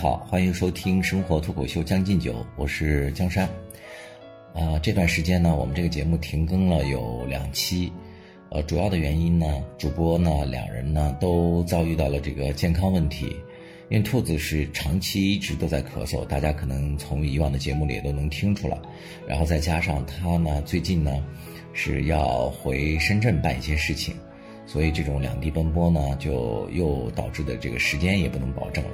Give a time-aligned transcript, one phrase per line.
[0.00, 3.48] 好，欢迎收听《生活脱口秀将进酒》，我是江山。
[4.54, 7.92] 啊，这段时间呢，我们这个节目停更了有两期，
[8.50, 13.36] 呃，主要的原因呢，主播呢两人呢都遭遇到了这个健康问题，
[13.90, 18.78] 因为兔子是长期一直都在咳嗽，大家可能从以往的节目里也都能听出来，
[19.26, 21.20] 然后再加上他呢最近呢
[21.72, 24.14] 是要回深圳办一些事情。
[24.64, 28.90] 所以这种两地奔波呢，就又导致的这个时间也不能保证了，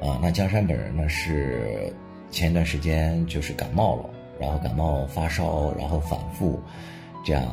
[0.00, 1.92] 啊，那江山本人呢是
[2.30, 6.60] 前一段时间就是感冒了，然后感冒发烧，然后反复，
[7.24, 7.44] 这样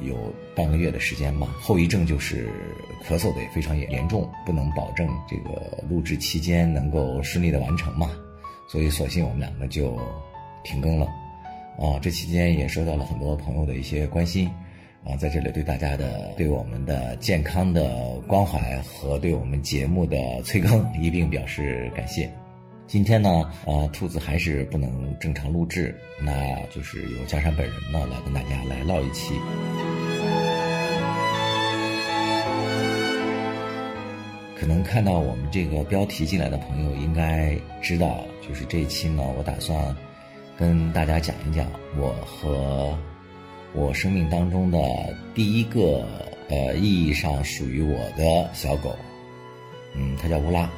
[0.00, 0.16] 有
[0.54, 2.48] 半个月的时间吧，后遗症就是
[3.06, 8.10] 咳嗽的也非常严严重，不能保证这个录制期间能够顺利的完成嘛，
[8.68, 9.98] 所以索性我们两个就
[10.64, 11.06] 停更了，
[11.78, 14.50] 啊，这期间也收到了很多朋友的一些关心。
[15.04, 22.32] 啊，在这里对大家的、对我们的健康的关怀和对我们节目的催更一并表示感谢。
[22.86, 29.34] 今天呢，呃，兔子还是不能正常录制，那就是由江山本人呢来跟大家来唠一期。
[34.56, 39.96] 可能看到我们这个标题进来的朋友应该知道，就是这一期呢，我打算
[40.56, 41.66] 跟大家讲一讲
[41.98, 42.96] 我和。
[43.74, 44.78] 我生命当中的
[45.34, 46.06] 第一个，
[46.50, 48.94] 呃，意义上属于我的小狗，
[49.96, 50.70] 嗯，它叫乌拉，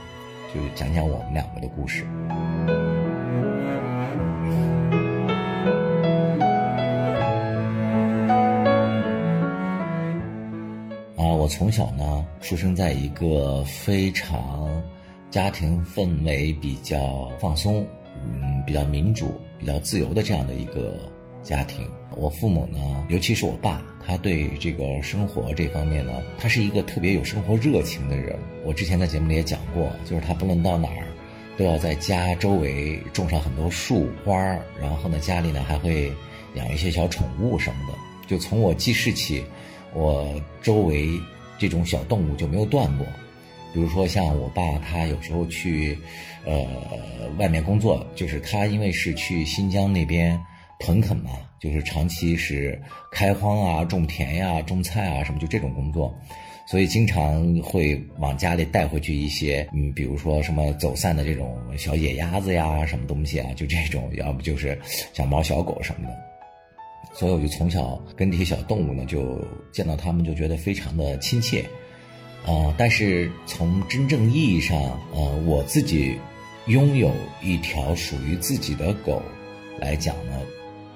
[0.54, 2.04] 就讲讲我们两个的故事。
[11.16, 14.70] 啊，我从小呢，出生在一个非常
[15.32, 17.84] 家庭氛围比较放松，
[18.24, 20.96] 嗯，比较民主、比较自由的这样的一个。
[21.44, 22.78] 家庭，我父母呢，
[23.10, 28.34] 尤其是我爸，他对这个生活这方面呢，他是一个特别有生活热情的人。
[28.64, 31.06] 我之前在节目里也讲过，就是他不论到哪儿，
[31.58, 36.10] 都要在家周围种上很多树花儿，然后呢，家里呢还会
[36.54, 37.98] 养一些小宠物什么的。
[38.26, 39.44] 就从我记事起，
[39.92, 41.10] 我周围
[41.58, 43.06] 这种小动物就没有断过。
[43.74, 45.98] 比如说像我爸，他有时候去，
[46.46, 46.64] 呃，
[47.38, 50.42] 外面工作，就是他因为是去新疆那边。
[50.84, 52.78] 屯垦嘛，就是长期是
[53.10, 56.14] 开荒啊、种田呀、种菜啊什么，就这种工作，
[56.68, 64.78] 所以经常会往家里带回去一些，嗯，比如说什么走散的这种小野鸭子呀、什么东西啊，就这种，要不就是
[65.14, 66.14] 小猫小狗什么的。
[67.14, 69.42] 所以我就从小跟这些小动物呢，就
[69.72, 71.62] 见到它们就觉得非常的亲切，
[72.44, 74.76] 啊，但是从真正意义上，
[75.14, 76.18] 呃，我自己
[76.66, 77.10] 拥有
[77.42, 79.22] 一条属于自己的狗
[79.80, 80.40] 来讲呢。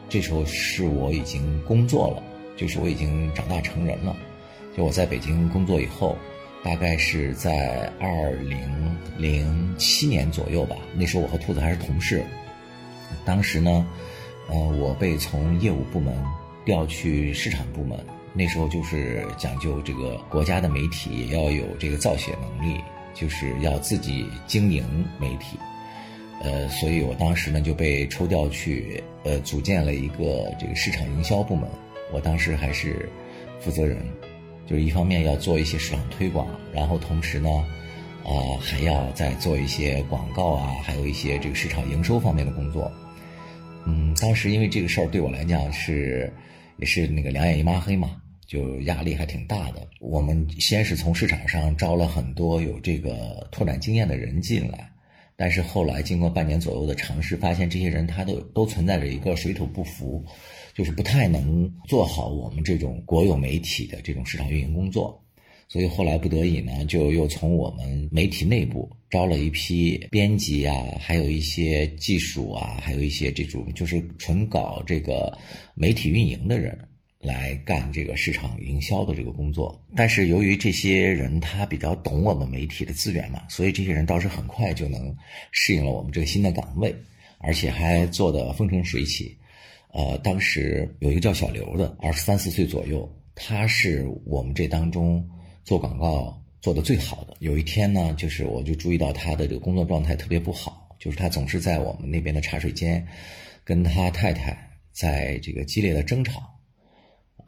[0.09, 2.23] 这时候是我已经工作了，
[2.57, 4.17] 就是我已经长大成人了。
[4.77, 6.17] 就我在北京工作以后，
[6.65, 8.59] 大概是在二零
[9.17, 10.77] 零七年左右吧。
[10.95, 12.25] 那时候我和兔子还是同事。
[13.25, 13.87] 当时呢，
[14.49, 16.15] 呃，我被从业务部门
[16.65, 17.99] 调去市场部门。
[18.33, 22.81] 那时候就是讲究这个国家的媒体要有这个造血能力，
[23.15, 24.85] 就是要自己经营
[25.19, 25.59] 媒体。
[26.43, 31.69] 呃，所以我当时呢就被抽调去，呃，组建了一个这个市场营销部门。
[32.12, 33.09] 我当时还是
[33.60, 33.99] 负责人，
[34.66, 37.50] 就是一方面要做一些市场推广，然后同时呢，
[38.25, 42.91] 啊，还要再做一些广告啊，还有一些这个市场营收方面的工作。
[43.84, 46.32] 嗯，当时因为这个事儿对我来讲是
[46.78, 48.16] 也是那个两眼一抹黑嘛，
[48.47, 49.87] 就压力还挺大的。
[50.00, 54.91] 我们先是从市场上招了很多有这个拓展经验的人进来。
[55.41, 60.25] 但是后来经过半年左右的尝试，发现这些人他都都存在着一个水土不服，
[60.75, 65.25] 就是不太能做好我们这种国有媒体的这种市场运营工作，
[65.69, 75.39] 所以后来不得已呢，就又从我们媒体内部招了一批编辑啊，还有一些技术啊，还有一些这种就是纯搞这个
[75.77, 76.77] 媒体运营的人。
[77.20, 85.15] 来干这个市场营销的这个工作，但是由于这些人他比较懂我们媒体的资源嘛，所以这些人倒是很快就能
[85.50, 86.94] 适应了我们这个新的岗位，
[87.38, 89.36] 而且还做得风生水起。
[89.91, 95.28] 呃，当时有一个叫小刘的，二十三四岁左右，他是我们这当中
[95.65, 97.34] 做广告做得最好的。
[97.41, 103.04] 有一天呢，就是我就注意到他的这个工作状态特别不好，就是他总是在我们那边的茶水间
[103.65, 104.56] 跟他太太
[104.92, 106.58] 在这个激烈的争吵。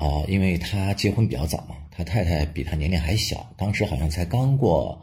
[0.00, 4.98] 啊，因为他结婚比较早嘛，他太太比他年龄还小，当时好像才刚过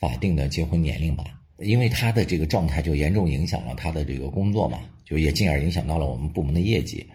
[0.00, 1.24] 法定的结婚年龄吧。
[1.60, 7.06] 因为他的这个状态就严重影响了他的这个工作嘛，就也进而影响到了我们部门的业绩，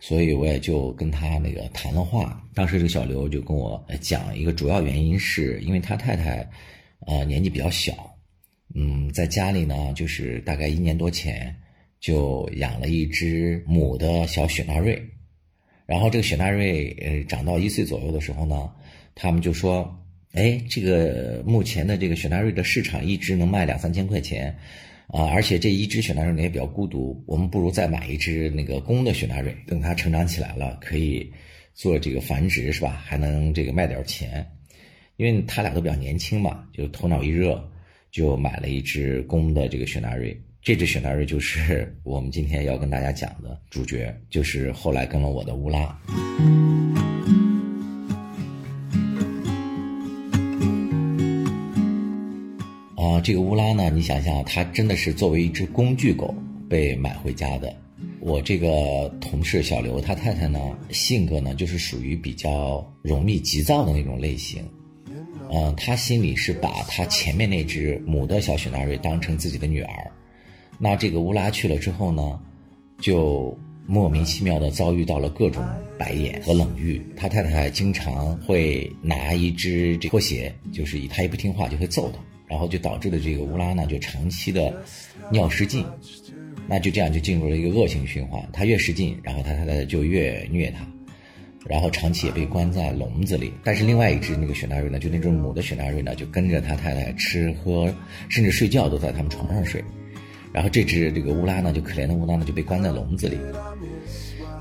[0.00, 2.44] 所以我也就跟他那个谈了话。
[2.52, 6.44] 当时这个小刘就跟我讲一个主要原因，是因为他太太，
[7.06, 8.12] 呃，年纪比较小，
[8.74, 11.54] 嗯，在家里呢，就是大概一年多前
[12.00, 15.00] 就养了一只母的小雪纳瑞，
[15.86, 18.70] 然后这个雪纳瑞呃长到一岁左右的时候呢，
[19.14, 19.92] 他们就说，
[20.32, 24.56] 哎，这个目前的这个雪纳瑞的市场一只能卖两三千块钱，
[25.08, 31.32] 啊，而且这一只雪纳瑞呢也比较孤独，我们不如再买一只那个公的雪纳瑞，等它成长起来了可以
[31.74, 33.02] 做这个繁殖是吧？
[33.04, 34.46] 还能这个卖点钱，
[35.16, 37.68] 因为他俩都比较年轻嘛，就头脑一热。
[38.12, 45.80] 就买了一只公的这个雪纳瑞，这只雪纳瑞就是 我们今天要跟大家讲的主角，就是后来跟了我的乌拉。
[52.94, 56.32] 啊，这个乌拉呢，你想想，它真的是作为一只工具狗
[56.70, 57.74] 被买回家的。
[58.20, 60.60] 我这个同事小刘他太太呢，
[60.90, 64.62] 性格呢就是属于比较容易急躁的那种类型。
[65.50, 70.10] 嗯，他心里是把他前面那只母的小雪纳瑞当成自己的女儿，
[70.84, 72.40] 那这个乌拉去了之后呢，
[72.98, 73.56] 就
[73.86, 75.64] 莫名其妙的遭遇到了各种
[75.96, 77.00] 白眼和冷遇。
[77.16, 82.18] 他太太经常会拿一只这拖鞋，就是以他一不听话就会揍他，
[82.48, 84.74] 然后就导致的这个乌拉呢就长期的
[85.30, 85.86] 尿失禁，
[86.66, 88.44] 那就这样就进入了一个恶性循环。
[88.52, 90.84] 他越失禁，然后他太太就越虐他。
[91.64, 97.86] 然后长期也被关在笼子里，但是另外一只那个雪纳瑞呢，就那只母的雪纳瑞呢，就跟着他太太吃喝，
[98.28, 99.80] 甚至睡觉都在他们床上睡。
[100.52, 103.36] 然后这只这个乌拉呢，就可怜的乌拉呢，就被关在笼子里。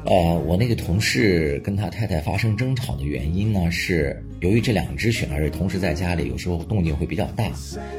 [0.03, 7.51] 呃，我那个同事跟他太太发生争吵的原因呢，是由于这两只雪纳瑞同时在家里，有时候动静会比较大，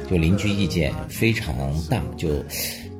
[0.09, 1.55] 就邻居意见非常
[1.89, 2.43] 大，就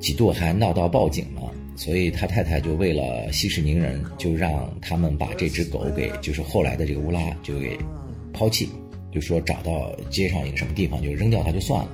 [0.00, 1.42] 几度还闹到报警了。
[1.76, 7.76] 所以他太太就为了息事宁人，就让他们把这只狗给，就是后来的这个乌拉就给
[8.32, 8.70] 抛弃，
[9.12, 11.90] 就说找到街上一个什么地方就扔掉它就算了。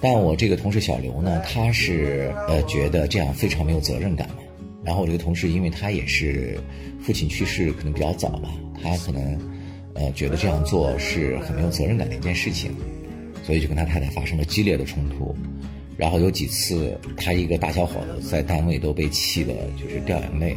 [0.00, 4.36] 但我这个同事小刘呢，他是呃觉得这样非常没有责任感嘛。
[4.84, 6.58] 然后我这个同事，因为他也是
[7.00, 8.50] 父亲去世可能比较早吧，
[8.82, 9.38] 他可能
[9.94, 12.70] 呃觉得这样做是很没有责任感的一件事情，
[13.42, 15.34] 所以就跟他太太发生了激烈的冲突。
[15.96, 20.56] 然后有几次，他一个大小伙子在单位都被气的，就是掉眼泪，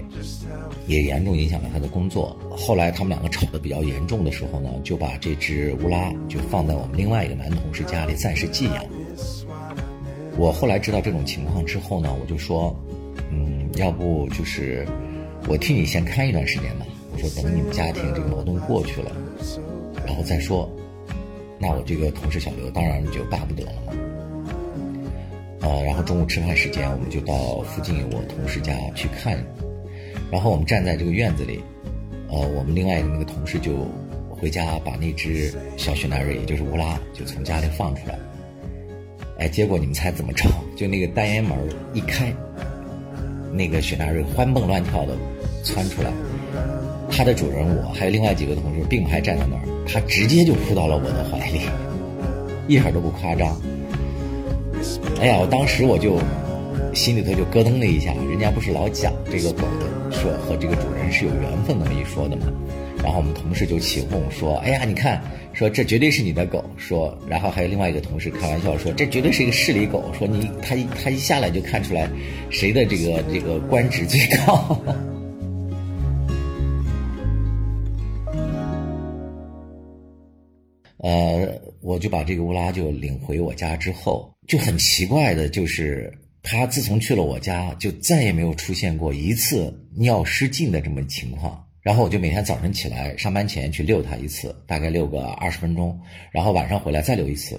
[0.87, 2.35] 也严重影响了他的工作。
[2.49, 8.83] 后来他们两个吵得比较严重的时候呢，就把这只乌拉就放在我们另外一个男同事家里暂时寄养。
[10.37, 12.73] 我后来知道这种情况之后呢，我就说，
[13.31, 14.85] 嗯，要不就是
[15.47, 16.85] 我替你先看一段时间吧。
[17.11, 19.11] 我说等你们家庭这个矛盾过去了，
[20.05, 20.69] 然后再说。
[21.59, 23.93] 那我这个同事小刘当然就巴不得了嘛。
[25.61, 29.43] 呃，然后中午吃饭时间，我们就到附近我同事家去看。
[30.29, 31.59] 然后我们站在这个院子里，
[32.29, 33.87] 呃，我们另外的那个同事就
[34.29, 38.19] 回家把那只小雪纳瑞，也就是乌拉，就从家里放出来。
[39.39, 40.49] 哎，结果你们猜怎么着？
[40.75, 41.57] 就那个单元门
[41.93, 42.33] 一开，
[43.51, 45.15] 那个雪纳瑞欢蹦乱跳的
[45.63, 46.11] 窜出来，
[47.09, 51.61] 它的主人我还有另外几个同事并排站在那儿，它直接就扑到了我的怀里，
[52.67, 53.59] 一点都不夸张。
[55.19, 56.19] 哎呀，我当时我就
[56.93, 62.45] 心里头就咯噔了一下，人家不是老讲这个狗的，说和这个主人是有缘分那么一说的嘛。
[63.07, 65.21] 然后我们同事就起哄说：“哎呀，你看，
[65.53, 72.09] 说这绝对是你的狗。”说，然后还有另外一个同事开玩笑说：“这绝对是一个市里狗。”说你他一他一下来就看出来
[72.49, 74.77] 谁的这个这个官职最高。
[80.99, 81.47] 呃，
[81.79, 84.29] 我就把这个乌拉就领回我家之后。
[84.49, 91.63] 就很奇怪的，就是他自从去了我家，就再也没有出现过一次尿失禁的这么情况。
[91.87, 95.97] 然后我就每天早晨起来上班前去遛它一次，大概遛个二十分钟，
[96.31, 97.57] 然后晚上回来再遛一次。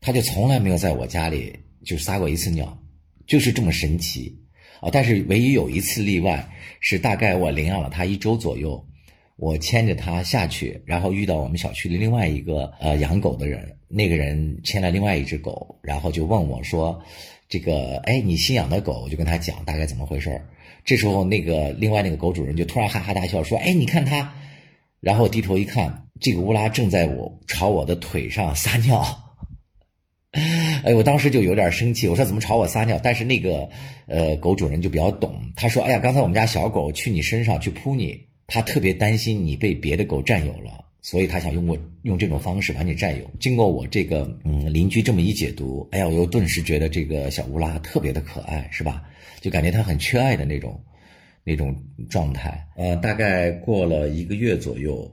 [0.00, 2.78] 它就从来没有在我家里就撒过一次尿，
[3.26, 4.32] 就是这么神奇
[4.80, 4.88] 啊！
[4.92, 8.80] 但是唯一有一次例外，是大概我领养了它一周左右。
[9.34, 17.02] 我牵着它下去，然后遇到我们小区的另外一个呃养狗的人，那个人牵了另外一只狗，然后就问我说
[17.50, 20.46] ：“这个，哎，你新养的狗？”我就跟他讲大概怎么回事儿。
[20.86, 24.32] 这时候，那个另外那个狗主人就突然哈哈大笑说：“哎，你看它。”
[25.00, 29.04] 然后低头一看，这个乌拉正在我朝我的腿上撒尿。
[30.84, 33.68] 哎，我当时就有点生气，我说：“怎么朝我撒尿？”但是那个
[34.06, 43.30] 呃狗主人就比较懂，他说：“哎呀，刚才我们家小狗去你身上去扑你。”他特别担心你被别的狗占有了，所以他想用我用这种方式把你占有。
[43.40, 49.02] 经过我这个嗯邻居这么一解读，哎呀，我又顿时觉得这个小乌拉特别的可爱，是吧？
[49.40, 50.78] 就感觉他很缺爱的那种
[51.42, 51.74] 那种
[52.08, 52.66] 状态。
[52.76, 55.10] 呃，大概过了一个月左右，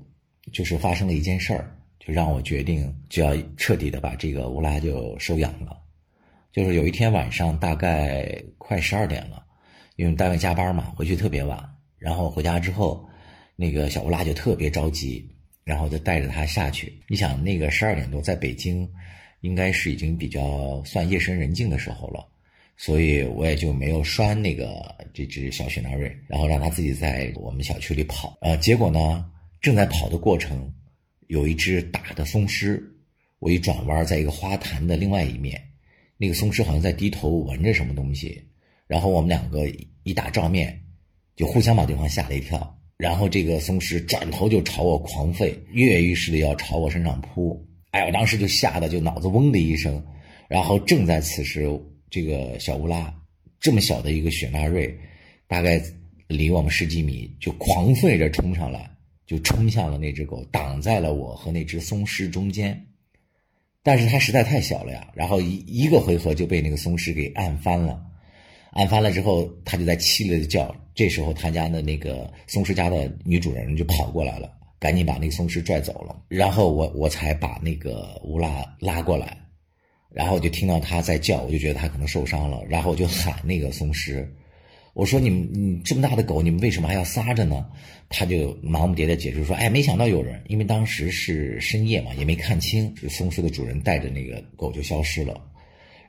[0.52, 5.78] 就是发生了一件事儿，就让我决定就要彻底的把这个乌拉就收养了。
[6.52, 9.44] 就是有一天晚上大概快十二点了，
[9.96, 11.58] 因为单位加班嘛，回去特别晚。
[11.98, 13.08] 然后回家之后，
[13.56, 15.28] 那个小乌拉就特别着急，
[15.68, 16.98] 然后就带着他下去。
[17.10, 18.90] 你想，那个十二点多在北京，
[19.42, 22.26] 应该是已经比较算夜深人静的时候了，
[22.78, 28.38] 所以我也就没有拴那个这只小雪纳瑞，然后让它自己在我们小区里跑。
[28.40, 30.74] 呃，结果呢，正在跑的过程，
[31.28, 32.82] 有一只大的松狮，
[33.40, 35.62] 我一转弯，在一个花坛的另外一面。
[36.16, 38.42] 那个松狮好像在低头闻着什么东西，
[38.88, 39.68] 然后我们两个
[40.04, 40.82] 一打照面，
[41.36, 42.77] 就互相把对方吓了一跳。
[42.98, 47.64] 然后这个松狮转头就朝我狂吠，跃跃欲试的要朝我身上扑。
[47.92, 50.04] 哎，我当时就吓得就脑子嗡的一声。
[50.48, 51.70] 然后正在此时，
[52.10, 53.14] 这个小乌拉
[53.60, 54.98] 这么小的一个雪纳瑞，
[55.46, 55.82] 大概
[56.28, 58.90] 离我们十几米，就狂吠着冲上来，
[59.26, 62.82] 就冲向了那只狗，挡在了我和那只松狮中间。
[63.84, 68.04] 但是它实在太小了呀，然后一一个回合就被那个松狮给按翻了，
[68.78, 70.74] 案发了之后，他就在凄厉的叫。
[70.94, 76.16] 这时候他家的那个松狮家的女主人就跑过来了，赶紧把那个松狮拽走了。
[76.28, 79.36] 然后我我才把那个乌拉拉过来，
[80.12, 84.32] 然后我就听到它在叫，我就觉得它可能受伤了，然后我就喊那个松狮。
[84.94, 87.68] 我说你们，你这么大的狗，你们为什么还要撒着呢？
[88.10, 95.40] 他就忙不迭的解释说：“哎，没想到有人，因为当时是深夜嘛，也没看清，是松狮的主人带着那个狗就消失了。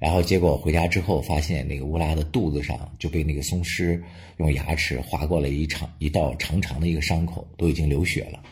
[0.00, 4.02] 然后结果回家之后，发现那个乌拉的肚子上就被那个松狮
[4.38, 8.43] 用牙齿划过了一长一道长长的一个伤口，都已经流血了。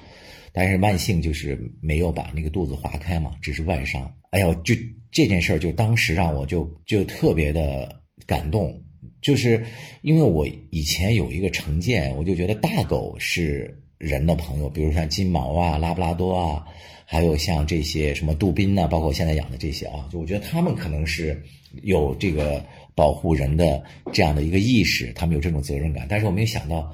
[0.52, 4.10] 但是万幸就是没有把那个肚子划开嘛，只是外伤。
[4.30, 4.74] 哎呦，就
[5.10, 8.82] 这件事儿，就当时让我就就特别的感动。”
[9.22, 9.64] 就是
[10.02, 16.64] 因为我以前有一个成见，我就觉得大狗是人的朋友，比如像金毛啊、拉布拉多啊，
[17.08, 21.40] 还有像这些什么杜宾呐，包括现在养的这些啊，就我觉得他们可能是
[21.82, 22.62] 有这个
[22.96, 23.80] 保护人的
[24.12, 26.04] 这样的一个意识，他们有这种责任感。
[26.10, 26.92] 但是我没有想到，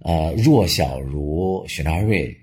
[0.00, 2.36] 呃，弱小如雪纳瑞，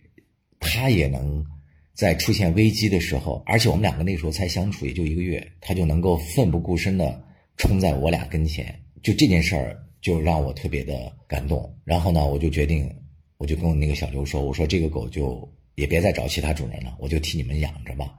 [0.62, 1.46] 他也能
[1.94, 7.22] 在出现危机的时候，而且我们两个那时候才相处也就一个月，他就能够奋不顾身的
[7.58, 8.74] 冲在我俩跟前。
[9.04, 11.70] 就这件事儿，就让我特别的感动。
[11.84, 12.90] 然后呢，我就决定，
[13.38, 15.46] 我就跟我那个小刘说：“我说这个狗就
[15.80, 18.14] 也别再找其他主人了，我就替你们养着吧。”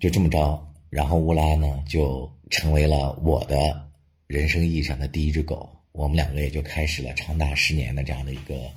[0.00, 3.88] 就这么着，然后乌拉呢就成为了我的
[4.26, 5.68] 人生意义上的第一只狗。
[5.92, 8.70] 我们两个也就开始了长达十年的这样的一个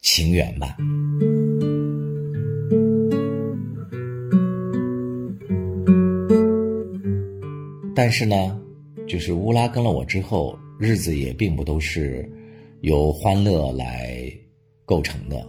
[0.00, 0.76] 情缘吧。
[7.94, 8.60] 但是呢。
[9.08, 12.28] 就是乌拉跟了我之后，日子也并不都是
[12.80, 14.28] 由欢乐来
[14.84, 15.46] 构成的。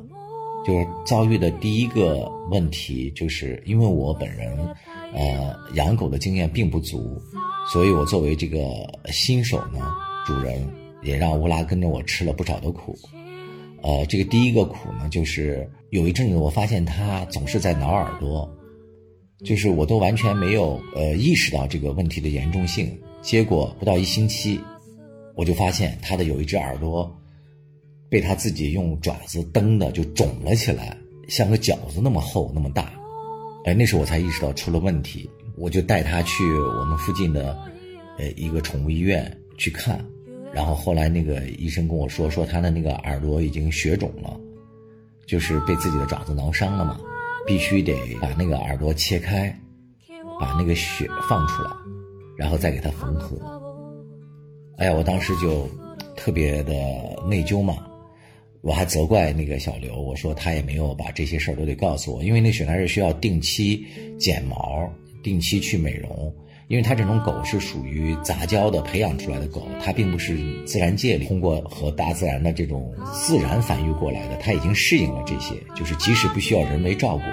[0.67, 4.57] 就是遭遇的第一个问题，就是因为我本人，
[5.13, 7.17] 呃，养狗的经验并不足，
[7.71, 8.59] 所以我作为这个
[9.05, 9.79] 新手呢，
[10.25, 10.61] 主人
[11.01, 12.93] 也让乌拉跟着我吃了不少的苦。
[13.81, 18.49] 呃，这个第一个苦呢，就是有一阵子我发现它总是在挠耳朵，
[19.45, 22.91] 就是我都完全没有呃意识到这个问题的严重性。
[23.21, 24.59] 结果不到一星期，
[25.33, 27.09] 我就发现它的有一只耳朵，
[28.09, 30.97] 被他自己用爪子蹬的就肿了起来，
[31.27, 32.91] 像个饺子那么厚那么大。
[33.65, 37.57] 哎，那时候我才意识到出了问题，我就带他去我们附近的，
[38.17, 40.03] 呃一个宠物医院去看。
[40.53, 44.39] 然后后来那个医生跟我说，说他的那个耳朵已经血肿了，
[45.25, 46.99] 就是被自己的爪子挠伤了嘛，
[47.45, 49.53] 必须得把那个耳朵切开，
[50.39, 51.71] 把那个血放出来。
[52.37, 53.35] 然后再给它缝合，
[54.77, 55.67] 哎呀，我当时就
[56.15, 56.71] 特别的
[57.27, 57.87] 内疚嘛，
[58.67, 63.81] 我还责怪那个小刘，我说他也没有把这些事儿都得告诉我，因为那雪纳瑞需要定期
[64.19, 64.91] 剪毛，
[65.23, 66.35] 定期去美容，
[66.67, 77.23] 因为它这种狗是属于杂交的培养出来的狗，它并不是自然界里通过和大自然的这种自然繁育过来的，它已经适应了这些，就是即使不需要人为照顾，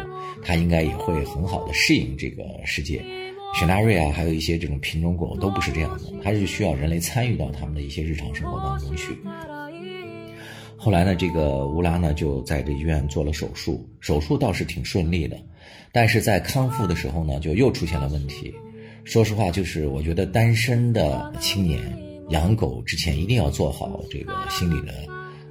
[0.41, 3.05] 它应该也会很好的适应这个世界。
[3.59, 9.19] 雪纳瑞啊，还有一些这种品种狗都不是这样的，它是需要人类参与到他们的一些日常生活当中去。
[10.85, 15.35] 后来呢，这个乌拉呢就在这医院做了手术，手术倒是挺顺利的，
[15.91, 18.55] 但是在康复的时候呢，就又出现了问题。
[19.03, 21.81] 说实话，就是我觉得单身的青年
[22.29, 24.93] 养狗之前一定要做好这个心理的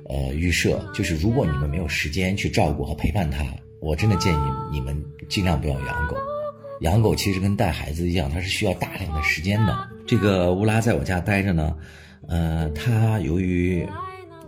[0.08, 3.44] 呃预设，就是如果你们没有时间去照顾和陪伴它，
[3.82, 4.38] 我真的建议
[4.72, 4.96] 你们
[5.28, 6.16] 尽量不要养狗。
[6.82, 9.75] 养狗其实跟带孩子一样，它是需要大量的时间的。
[10.06, 11.75] 这个乌拉在我家待着呢，
[12.28, 13.84] 呃，它由于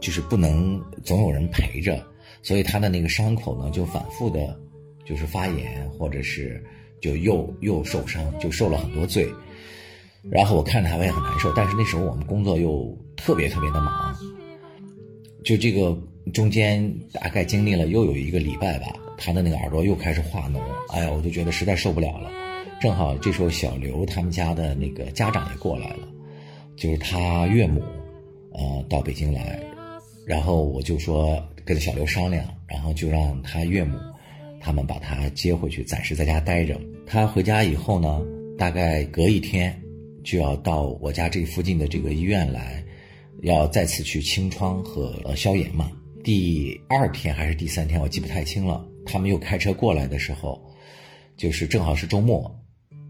[0.06, 2.00] 就是不能总有人陪着，
[2.44, 4.56] 所以他的那个伤口呢就反复的，
[5.04, 6.64] 就是发炎，或者是
[7.02, 9.28] 就又又受伤，就受了很多罪。
[10.30, 14.16] 然后我看着他我也很难受，但是那时候我们工作又特别特别的忙，
[15.44, 15.98] 就这个
[16.36, 20.60] 中间大概经历了又有一个礼拜吧，他的那个耳朵又开始化脓，
[20.90, 22.30] 哎呀，我就觉得实在受不了了。
[22.80, 26.08] 正好这时候小刘他们家的那个家长也过来了，
[26.76, 27.82] 就是他岳母，
[28.54, 29.60] 呃，到北京来，
[30.26, 33.98] 然后我就说跟小刘商量，然后就让他岳母
[34.60, 36.80] 他们把他接回去，暂时在家待着。
[37.06, 38.22] 他回家以后呢，
[38.58, 39.80] 大概隔一天
[40.24, 42.84] 就要到我家这附近的这个医院来，
[43.44, 45.92] 要再次去清创和消炎嘛。
[46.24, 48.84] 第二天还是第三天，我记不太清了。
[49.06, 50.60] 他们又开车过来的时候，
[51.38, 52.52] 就是正好是周末。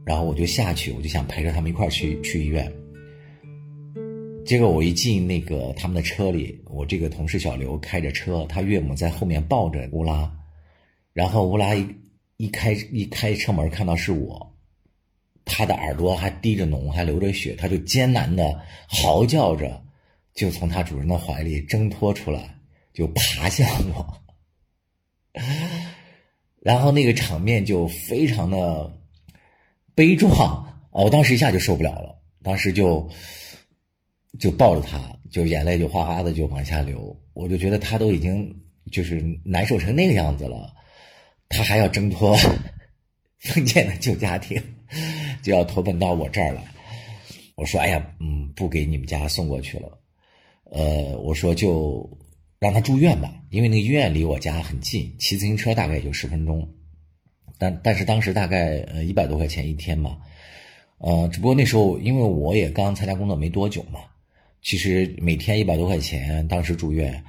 [0.06, 2.70] 然后我就下去，我就想陪着他们一块儿去去医院。
[4.46, 10.32] 结果我一进那个他们的车里，我这个同事小刘开着车，他岳母在后面抱着乌拉，
[11.14, 11.88] 然后乌拉一
[12.38, 14.56] 一开一开车门看到是我，
[15.44, 19.84] 他的耳朵还滴着脓，还流着血，他就艰难的嚎叫着，
[20.34, 22.56] 就从他主人的怀里挣脱出来，
[22.94, 24.22] 就爬向我，
[26.62, 29.02] 然后那个场面就非常的。
[29.96, 33.10] 悲壮啊我当时一下就受不了了，当时就
[34.40, 35.00] 就抱着他，
[35.30, 37.16] 就眼泪就哗哗的就往下流。
[37.34, 38.54] 我就觉得他都已经
[38.92, 40.74] 就是难受成那个样子了，
[41.50, 42.36] 他还要挣脱
[43.40, 44.62] 封建的旧家庭，
[45.42, 46.64] 就要投奔到我这儿来。
[47.56, 49.98] 我说：“哎呀，嗯，不给你们家送过去了。”
[50.72, 52.10] 呃，我说就
[52.60, 56.68] 让他住院吧，因为那个医院离我家很近，骑自行车大概也就十分钟。
[57.58, 60.18] 但但是当时大概呃一百多块钱一天嘛，
[60.98, 64.02] 呃，只不过那时候因为我也刚参加工作没多久嘛，
[64.66, 67.24] 其实每天一百多块钱，当时住院，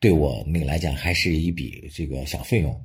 [0.00, 2.78] 对我那个来讲还是一笔这个小费用。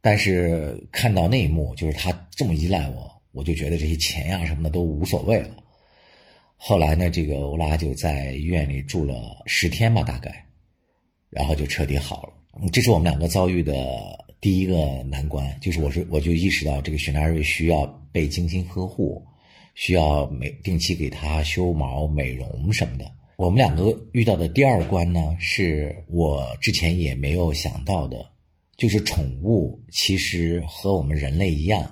[0.00, 5.56] 但是看到那一幕，就是他这么依赖我，我就觉得这些钱呀什么的都无所谓了。
[6.54, 10.46] 后来呢，这个欧拉就在医院里住了十天吧，大概，
[11.28, 12.68] 然后就彻底好了。
[12.72, 14.24] 这是我们两个遭遇的。
[14.38, 19.20] 第一个难关就是，我是我就意识到这个雪纳瑞需要被精心呵护，
[19.76, 23.08] 需要每定期给它修毛、美容什么的。
[23.36, 28.26] 我们两个遇到的第二关呢，是我之前也没有想到的，
[28.76, 31.88] 就是宠物其实和我们人类一样，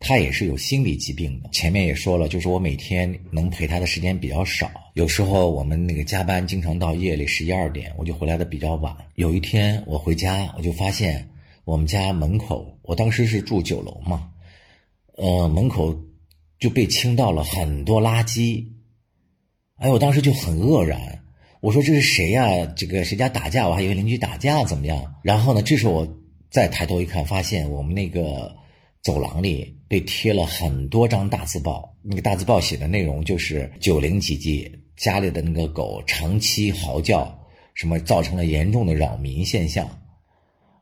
[0.00, 1.48] 它也是有心理疾病的。
[1.52, 8.92] 前面也说了，就是我每天能陪它的时间比较少，有时候我们那个加班经常到夜里十一二点，我就回来的比较晚。
[9.14, 11.24] 有一天我回家，我就发现。
[11.64, 14.30] 我们家门口，我当时是住九楼嘛，
[15.18, 15.94] 呃，门口
[16.58, 18.64] 就被倾倒了很多垃圾，
[19.76, 21.22] 哎，我当时就很愕然，
[21.60, 22.66] 我说这是谁呀？
[22.76, 23.68] 这个谁家打架？
[23.68, 25.14] 我还以为邻居打架怎么样？
[25.22, 26.18] 然后呢，这时候我
[26.50, 28.54] 再抬头一看，发现我们那个
[29.02, 37.32] 走廊里被贴了很多张大字报，那个大字报写的内容就是九零几级家里的那个狗长期嚎叫，
[37.74, 39.88] 什么造成了严重的扰民现象。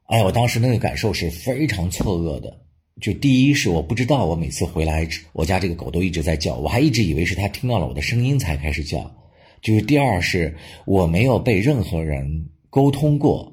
[0.06, 2.65] 哎，我当时那个感受是非常错愕的。
[3.00, 9.14] 就第一是我不知道，我每次回来，我家这个狗都一直在叫，我还一直以为是它听到了我的声音才开始叫。
[9.60, 13.52] 就是第二是我没有被任何人沟通过，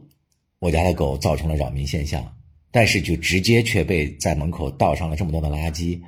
[0.60, 2.26] 我家的狗造成了扰民现象，
[2.72, 6.00] 但是就直接却被在门口倒上了这么多的垃圾，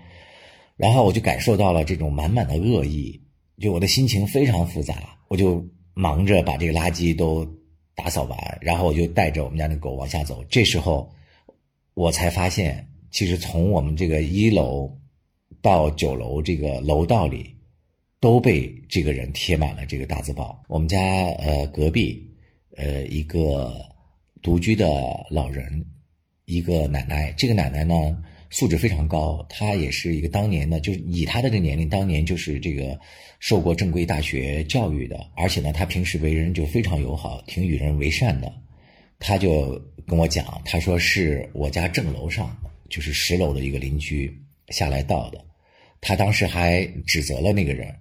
[0.78, 3.21] 然后我就感受到了这种满满的恶意，
[3.60, 7.45] 就我的心情非常复杂，我就忙着把这个垃圾都。
[7.98, 10.43] 打扫完，然后我就带着我们家那狗往下走。
[10.50, 11.10] 这时候，
[11.93, 14.93] 我才发现，其实从我们这个一楼
[15.62, 17.56] 到九楼这个楼道里，
[18.19, 20.62] 都被这个人贴满了这个大字报。
[20.67, 20.99] 我们家
[21.38, 22.30] 呃隔壁
[22.75, 23.73] 呃一个
[24.41, 25.86] 独居的老人，
[26.43, 27.34] 一个奶奶。
[27.38, 28.21] 这个奶奶呢。
[28.51, 32.97] 素质非常高，她也是一个当年呢，就是以她的这个年龄，当年就是这个
[33.39, 38.54] 受过正规大学教育的，而且呢，她平时为人就非常友好，挺与人为善的。
[39.19, 42.56] 他就跟我讲，他说是我家正楼上，
[42.89, 44.34] 就是十楼的一个邻居
[44.69, 45.43] 下来倒的。
[46.02, 47.93] 他当时还指责了那个人，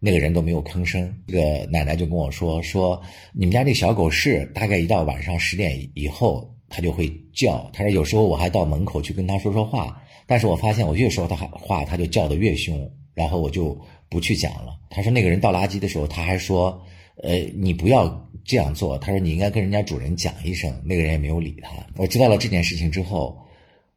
[0.00, 1.12] 那个人都没有吭声。
[1.26, 3.00] 这个奶奶就跟我说说，
[3.32, 6.54] 你们家这小狗是大概一到晚上十点以后。
[6.70, 12.78] 它就会叫，他说有时候我还到门口去跟它说说话，但是我发现我越说他话，他就叫得越凶，
[13.14, 13.74] 然后我就
[14.10, 14.78] 不去讲了。
[14.90, 16.78] 他说那个人倒垃圾的时候，他还说，
[17.22, 18.98] 呃，你不要这样做。
[18.98, 20.70] 他说你应该跟人家主人讲一声。
[20.84, 21.70] 那个人也没有理他。
[21.96, 23.34] 我知道了这件事情之后，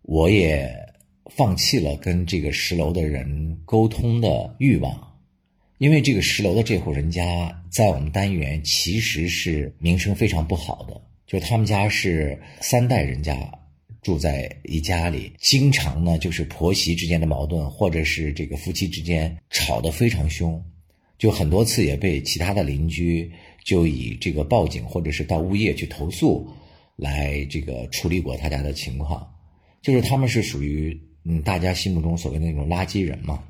[0.03, 0.69] 我也
[1.27, 5.19] 放弃了跟这个十楼的人沟通的欲望，
[5.77, 10.99] 因为这个十楼的这户人家在我们单元其实是名声非常不好的。
[11.27, 13.49] 就他们家是三代人家，
[14.01, 20.61] 住在一家里，经常呢就是婆媳之间的矛盾，或者是这个夫妻之间吵得非常凶，
[21.17, 23.31] 就很多次也被其他的邻居
[23.63, 26.49] 就以这个报警或者是到物业去投诉
[26.97, 29.25] 来这个处理过他家的情况，
[29.81, 33.43] 就是他们是属于嗯大家心目中所谓的那种垃圾人嘛。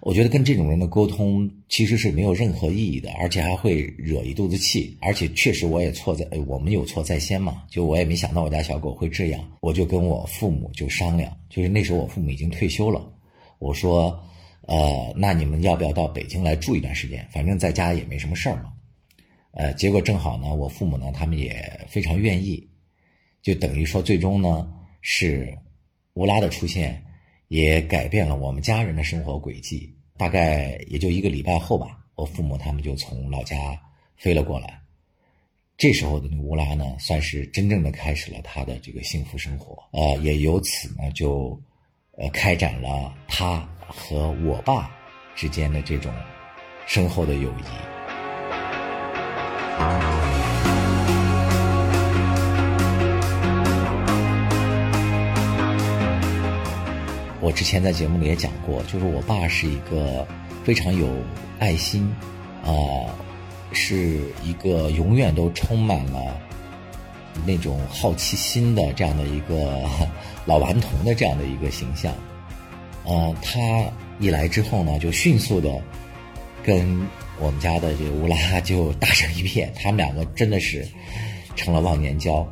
[0.00, 4.96] 我觉得跟这种人的沟通其实是没有任何意义的，而且还会惹一肚子气。
[5.00, 7.64] 而且确实我也错在，我们有错在先嘛。
[7.68, 13.12] 就我也没想到我家小狗会这样，我就跟我父母就商量，就是那时候我父母已经退休了，
[13.58, 14.16] 我说，
[14.62, 17.26] 呃，那你们要不要到北京来住一段时间？
[17.32, 18.72] 反正在家也没什么事儿嘛。
[19.52, 22.64] 呃，结果正好呢，我父母呢他们也非常愿意，
[23.42, 24.68] 就等于说最终呢
[25.10, 25.56] 是
[26.12, 27.02] 乌拉的出现。
[27.48, 29.90] 也改变了我们家人的生活轨迹。
[30.18, 33.56] 大概也就一个礼拜后吧，我父母他们就从老家
[34.18, 34.78] 飞了过来。
[35.78, 39.82] 这时候的乌拉呢，算是真正的开始了他的这个幸福生活。
[39.92, 41.58] 呃，也由此呢，就
[42.18, 44.94] 呃开展了他和我爸
[45.34, 46.12] 之间的这种
[46.86, 47.64] 深厚的友谊。
[57.40, 60.26] 我之前在节目里也讲过，就是我爸是一个
[60.64, 61.08] 非常有
[61.58, 62.12] 爱心，
[62.64, 62.72] 啊，
[63.72, 66.36] 是一个永远都充满了
[67.46, 69.88] 那种好奇心的这样的一个
[70.46, 72.12] 老顽童的这样的一个形象。
[73.04, 73.58] 呃，他
[74.18, 75.70] 一来之后呢，就迅速的
[76.64, 77.00] 跟
[77.38, 80.86] 我们家的这个乌拉就 打成一片，他们两个真的是
[81.54, 82.46] 成了忘年交。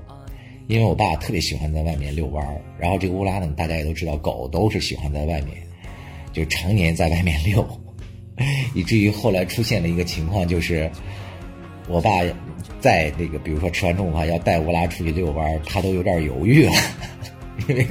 [0.69, 5.57] 因为我爸特别喜欢在外面遛弯儿，然后这个乌拉呢，大家也都知道，狗都是喜欢在外面，
[6.33, 7.65] 就常年在外面遛，
[8.75, 10.91] 以至于后来出现了一个情况，就是
[11.89, 12.11] 我爸
[12.81, 16.73] 在那个，比如说吃完中午饭要带乌拉出去遛弯儿，他都有点犹豫了，
[17.69, 17.87] 因为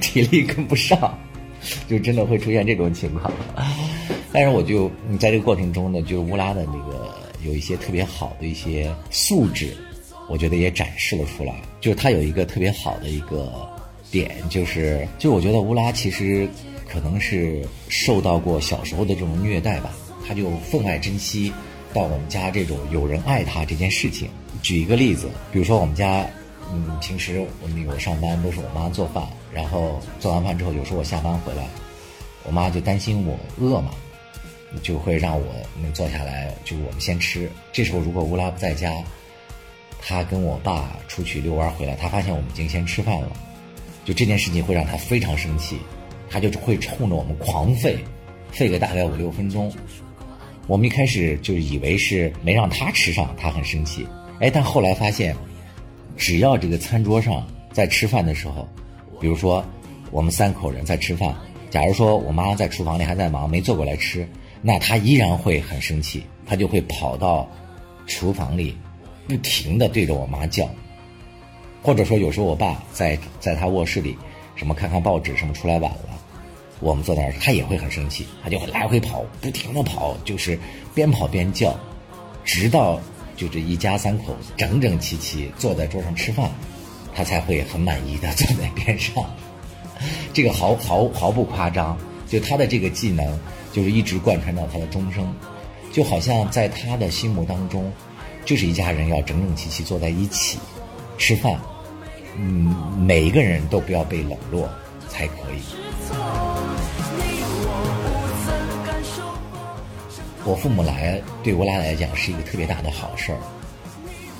[0.00, 1.16] 体力跟不上，
[1.86, 3.32] 就真的会出现这种情况。
[4.32, 9.72] 但是我就在这个过程中呢，就乌拉的那个有一些特别好的一些素质。
[10.32, 13.52] 我觉得也展示了出来，就是他有一个特别好的一个
[14.10, 16.48] 点，就是就我觉得乌拉其实
[16.88, 19.92] 可能是受到过小时候的这种虐待吧，
[20.26, 21.52] 他就分外珍惜
[21.92, 24.26] 到我们家这种有人爱他这件事情。
[24.62, 26.26] 举一个例子，比如说我们家，
[26.72, 31.68] 嗯，平时我那个上班都是我妈做饭，然后做完饭之后，有时候我下班回来，
[32.44, 33.90] 我妈就担心我饿嘛，
[34.82, 35.44] 就会让我
[35.82, 37.50] 那坐下来，就我们先吃。
[37.70, 38.90] 这时候如果乌拉不在家。
[40.04, 43.32] 他跟我爸出去遛弯回来，他发现我们已经先吃饭了，
[44.04, 45.78] 就这件事情会让他非常生气，
[46.28, 47.96] 他就会冲着我们狂吠，
[48.52, 49.72] 吠个大概五六分钟。
[50.66, 54.04] 我们一开始就以为是没让他吃上，他很生气。
[54.40, 55.36] 哎，但后来发现，
[56.16, 58.68] 只要这个餐桌上在吃饭的时候，
[59.20, 59.64] 比如说
[60.10, 61.34] 我们三口人在吃饭，
[61.70, 64.28] 假如说我妈在厨房里还在忙，没坐过来吃，
[64.60, 67.48] 那他依然会很生气，他就会跑到
[68.06, 68.76] 厨房里。
[69.26, 70.68] 不停的对着我妈叫，
[71.82, 74.16] 或者说有时候我爸在在他卧室里，
[74.56, 76.18] 什么看看报纸什么出来晚了，
[76.80, 80.58] 我们坐那儿，他也会很生气，他就会来回跑，不停的跑，就是
[80.94, 81.78] 边跑边叫，
[82.44, 83.00] 直到
[83.36, 86.50] 就这一家三口整整齐齐坐在桌上吃饭，
[87.14, 89.14] 他才会很满意的 坐在边上。
[90.34, 93.38] 这个毫毫毫不夸张，就他的这个技能
[93.72, 95.32] 就是一直贯穿到他的终生，
[95.92, 97.92] 就好像在他的心目当中。
[98.44, 100.58] 就是一家人要整整齐齐坐在一起
[101.16, 101.58] 吃饭，
[102.36, 104.68] 嗯，每一个人都不要被冷落
[105.08, 105.62] 才可以。
[110.44, 113.38] 我父母来对我俩来讲是一个特别大的好事儿，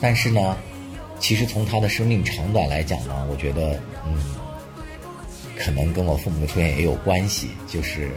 [0.00, 0.56] 但是呢，
[1.20, 4.18] 其实从他的生命长短来讲呢，我觉得，嗯，
[5.56, 8.10] 可能跟我父母的出现也有关系，就是。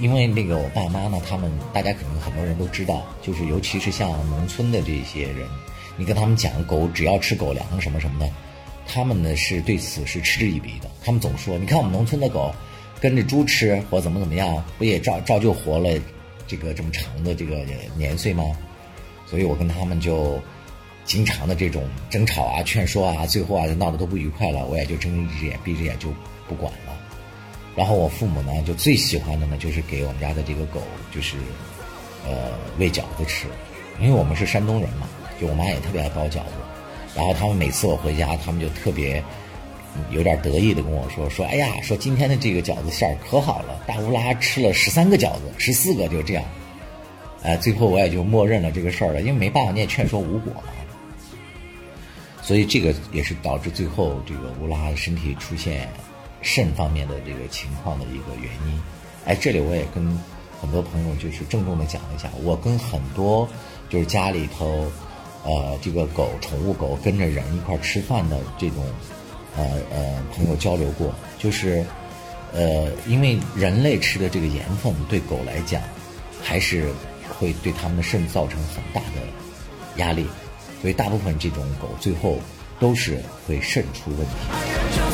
[0.00, 5.48] 因为那个我爸妈呢，他们大家可能很多人都知道，就是尤其是像农村的这些人，
[5.96, 8.28] 你跟他们讲狗只要吃狗粮什么什么的，
[8.86, 10.90] 他们呢是对此是嗤之以鼻的。
[11.04, 12.54] 他们总说，你看我们农村的狗
[13.00, 15.90] 跟着猪吃或怎么怎么样，不也照照旧活了
[16.46, 17.64] 这个这么长的这个
[17.96, 18.44] 年岁吗？
[19.26, 20.40] 所以我跟他们就
[21.04, 26.08] 经常的这种争吵啊、劝说啊，最后啊闹得都不愉快了，我也就睁一只眼闭一只眼就
[26.48, 26.93] 不管了。
[27.76, 30.80] 然后我父母呢，就最喜欢的呢，就是给我们家的这个狗，
[31.12, 31.36] 就是，
[32.24, 33.46] 呃，喂饺子吃，
[34.00, 35.08] 因为我们是山东人嘛，
[35.40, 36.52] 就我妈也特别爱包饺子。
[37.16, 39.22] 然后他们每次我回家，他们就特别
[40.10, 46.44] 有点得意的跟我说：“说哎呀，说今天的这个饺子馅儿可好了，大乌拉吃了十三个饺子，十四个就这样。”
[47.42, 50.72] 哎，最后我也就默认了这个事儿了，因为没办法，你也劝说无果嘛。
[52.40, 55.88] 所以这个也是导致最后这个乌拉身体出现
[56.44, 58.80] 肾方面的这个情况的一个原因。
[59.24, 60.06] 哎，这里我也跟
[60.60, 63.48] 很多朋友就是郑重的讲一下，我跟很多
[63.88, 64.86] 就是家里头
[65.44, 68.84] 呃这个狗宠物狗跟着人一块吃饭的这种
[69.56, 71.84] 呃呃朋友交流过，就是
[72.52, 75.82] 呃因为人类吃的这个盐分对狗来讲
[76.42, 76.86] 还是
[77.38, 79.22] 会对它们的肾造成很大的
[79.96, 80.26] 压力。
[80.82, 82.38] 所以大部分这种狗最后
[82.78, 85.13] 都是会肾出问题。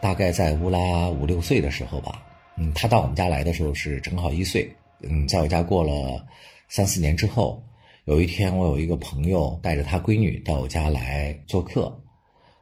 [0.00, 2.22] 大概在乌拉五六岁的时候吧，
[2.56, 4.70] 嗯，他到我们家来的时候是正好一岁，
[5.02, 6.24] 嗯，在我家过了
[6.68, 7.62] 三四年之后，
[8.04, 11.94] 有一天我有一个朋友带着他闺女到我家来做客，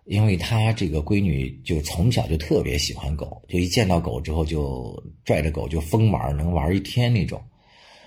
[0.07, 7.41] 因为他这个闺女就从小就特别喜欢狗，就一见到狗之后就拽着狗就疯玩，能玩一天那种。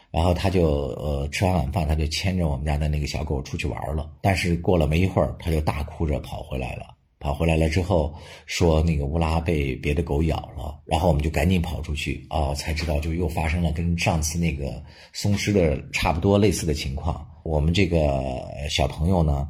[0.09, 4.09] 然后他就呃吃完晚饭，他就牵着我们家的那个小狗出去玩了。
[4.21, 6.95] 但是过了没一会儿，他就大哭着跑回来了。
[7.19, 8.13] 跑回来了之后，
[8.45, 10.79] 说那个乌拉被别的狗咬了。
[10.85, 14.81] 然后我们就赶紧跑出去，哦，才知道就又发生了跟上次那个
[15.13, 17.27] 松狮的差不多类似的情况。
[17.43, 19.47] 我们这个小朋友呢，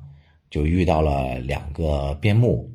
[0.50, 2.70] 就遇到了两个边牧，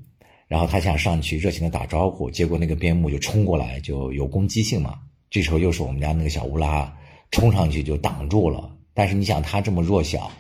[0.49, 4.99] 然后他想上去热情的打招呼，结果那个边牧就冲过来，就有攻击性嘛。
[5.31, 6.93] 这时候又是我们家那个小乌拉。
[7.31, 10.31] 冲上去就挡住了，但是你想它这么弱小，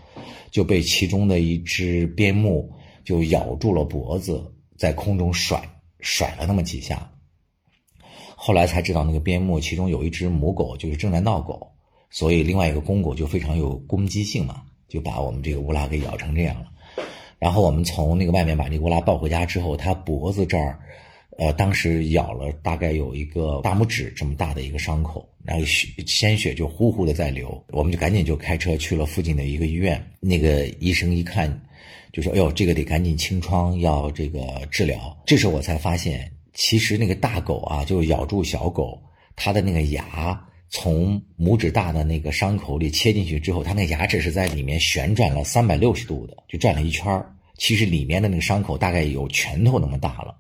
[0.50, 2.70] 就被其中的一只边牧
[3.04, 4.42] 就咬住了脖子，
[4.76, 5.62] 在空中甩
[6.00, 7.10] 甩了那么几下。
[8.34, 11.70] 后来才知道那个边牧其中有一只母狗就是正在闹狗，
[12.10, 16.66] 所以另外一个公狗就非常有攻击性嘛，就把我们这个乌拉给咬成这样了。
[17.38, 20.78] 然后我们从那个外面把这乌拉抱回家之后，它脖子这儿。
[21.38, 29.98] 呃，当时咬了大概有一个大拇指这么大的一个伤口，然后血鲜血就呼呼的在流，我们就赶紧就开车去了附近的一个医院。
[30.20, 31.48] 那个医生一看，
[32.12, 39.03] 就说：“哎呦，这个得赶紧清创，要这个治疗。”这时候我才发现，其实那个大狗啊，就咬住小狗，
[39.35, 47.25] 它的那个牙从拇指大的那个伤口里切进去之后，它那牙齿是在里面旋转了三百六十度的，就转了一圈
[47.57, 50.37] 其实里面的那个伤口大概有拳头那么大了。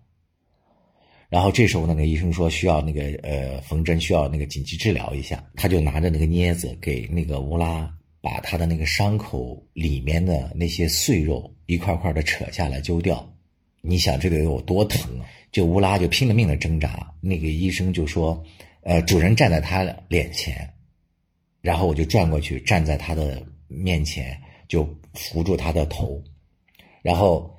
[1.30, 5.42] 然后这时候那个医生说需要那个呃缝针，需要那个紧急治疗一下。
[5.56, 7.90] 他就拿着那个镊子给那个乌拉
[8.22, 13.30] 把他的那个伤口里面的那些碎肉一块块的扯下来揪掉。
[13.82, 15.26] 你想这个有多疼啊？
[15.50, 17.12] 就乌拉就拼了命的挣扎。
[17.20, 18.42] 那个医生就说，
[18.82, 20.72] 呃，主人站在他脸前，
[21.60, 26.22] 然后我就转过去站在他的面前，就扶住他的头，
[27.02, 27.54] 然后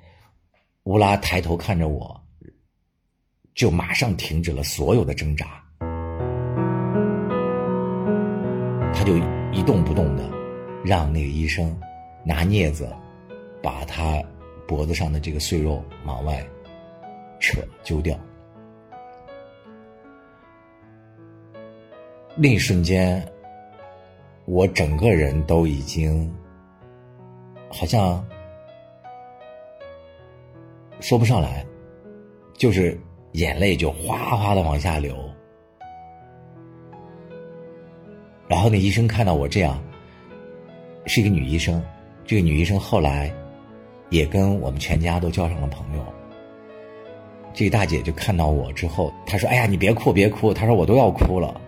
[0.84, 2.20] 乌拉抬头看着我。
[3.54, 5.62] 就马上停止了所有的挣扎，
[8.92, 9.16] 他就
[9.52, 10.28] 一动不动的，
[10.84, 11.76] 让那个医生
[12.22, 12.88] 拿镊子
[13.62, 14.22] 把他
[14.68, 16.46] 脖子上的这个碎肉往外
[17.40, 18.16] 扯揪掉。
[22.36, 23.26] 那一瞬间，
[24.44, 26.32] 我整个人都已经
[27.70, 28.24] 好像
[31.00, 31.66] 说不上来，
[32.52, 32.96] 就是。
[33.34, 35.16] 眼泪就哗哗的往下流，
[38.46, 39.82] 然后那医生看到我这样，
[41.06, 41.82] 是一个女医生，
[42.24, 43.32] 这个女医生后来
[44.10, 46.04] 也跟我们全家都交上了朋友。
[47.52, 51.60] 这个大姐就看到我之后，她说：“哎呀，你别哭，别哭。”她说：“我都要哭了。”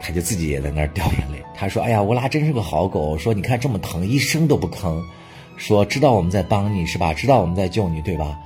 [0.00, 1.40] 她就自己也在那儿掉眼泪。
[1.54, 3.16] 她说：“哎呀，乌拉真是个好狗。
[3.16, 5.00] 说你看这么疼，一声都不吭，
[5.56, 7.14] 说知道我们在帮你是吧？
[7.14, 8.38] 知道我们在救你对吧？”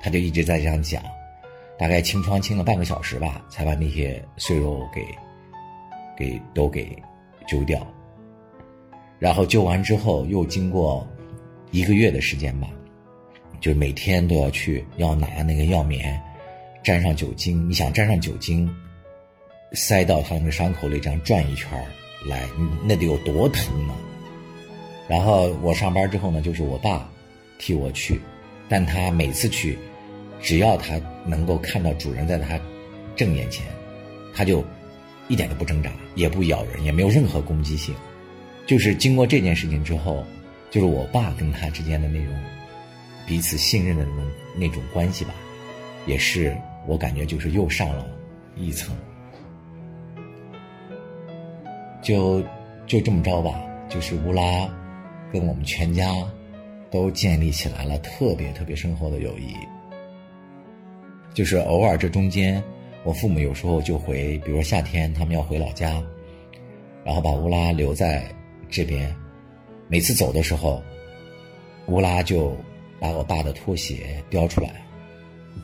[0.00, 1.02] 她就一直在这样讲。
[1.78, 5.04] 大概清创清了半个小时吧，才把那些碎肉给
[6.16, 6.96] 给都给
[7.46, 7.86] 揪掉。
[9.18, 11.06] 然后救完之后，又经过
[11.70, 12.68] 一个月的时间吧，
[13.60, 16.20] 就每天都要去要拿那个药棉
[16.82, 17.68] 沾上酒精。
[17.68, 18.68] 你想沾上酒精，
[19.72, 21.70] 塞到他那个伤口里这样转一圈
[22.26, 22.42] 来，
[22.84, 23.94] 那得有多疼呢？
[25.08, 27.08] 然后我上班之后呢，就是我爸
[27.58, 28.20] 替我去，
[28.68, 29.78] 但他每次去。
[30.38, 32.60] 只要他能够看到主人在他
[33.16, 33.64] 正眼前，
[34.34, 34.62] 他就
[35.28, 37.94] 一点都不挣扎，也不咬人，也没有任何攻击性。
[38.66, 40.24] 就是经过这件事情之后，
[40.70, 42.34] 就是我爸跟他之间的那种
[43.26, 45.32] 彼此信任的那种那种关系吧，
[46.04, 48.06] 也是我感觉就是又上了
[48.56, 48.94] 一层。
[52.02, 52.42] 就
[52.86, 54.68] 就这么着吧，就是乌拉
[55.32, 56.12] 跟我们全家
[56.90, 59.54] 都建立起来了特别特别深厚的友谊。
[61.34, 62.62] 就是偶尔这中间，
[63.04, 66.02] 我父母有时候就回，比如说夏天他们要回老家，
[67.04, 68.24] 然后把乌拉留在
[68.70, 69.14] 这边，
[69.88, 70.82] 每次走的时候，
[71.86, 72.56] 乌拉就
[72.98, 74.84] 把我爸的拖鞋叼出来，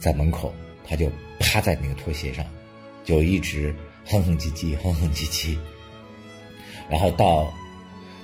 [0.01, 0.53] 在门口，
[0.87, 2.45] 他就趴在那个拖鞋上，
[3.05, 3.75] 就一直
[4.07, 5.59] 哼哼唧唧，哼哼唧唧。
[6.89, 7.53] 然后到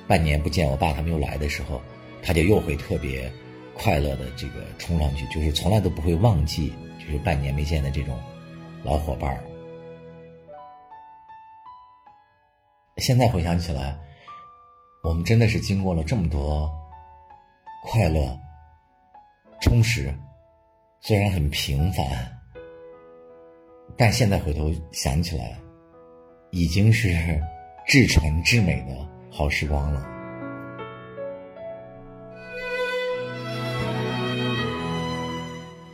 [0.06, 1.80] 半年不见我爸他们又来的时候，
[2.22, 3.30] 他就又会特别
[3.74, 8.18] 快乐的这个冲上去，就是从来都不会忘记，就是半年没见的这种
[8.82, 9.42] 老伙伴儿。
[12.96, 13.96] 现在回想起来，
[15.02, 16.70] 我们真的是经过了这么多
[17.84, 18.38] 快乐、
[19.61, 20.12] 充实，
[21.00, 22.06] 虽然很平凡，
[23.96, 25.58] 但现在回头想起来，
[26.50, 27.40] 已经是
[27.87, 30.06] 至纯至美的好时光了。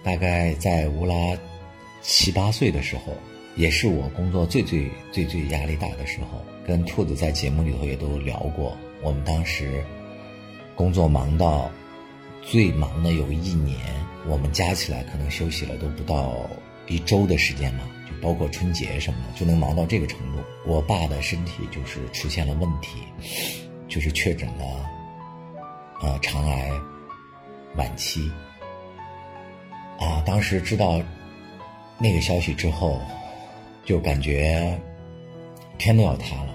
[0.03, 1.15] 大概在乌拉
[2.03, 3.13] 七八岁的时候。
[3.57, 8.77] 也是我工作最最最最压力大的时候，跟兔子在节目里头也都聊过。
[9.05, 9.85] 我们当时
[10.75, 11.71] 工作忙到
[12.43, 13.79] 最忙的有一年，
[14.27, 16.35] 我们加起来可能休息了都不到
[16.89, 20.43] 一周的时间嘛，就包括春节什么的，就能忙到这个程度。
[20.67, 22.99] 我爸的身体就是出现了问题，
[23.87, 24.65] 就是确诊了
[26.01, 26.71] 呃肠癌
[27.77, 28.33] 晚期。
[30.01, 31.01] 啊，当时知道
[31.99, 33.01] 那个消息之后。
[33.87, 34.81] 就感觉
[35.77, 36.54] 天都要塌了。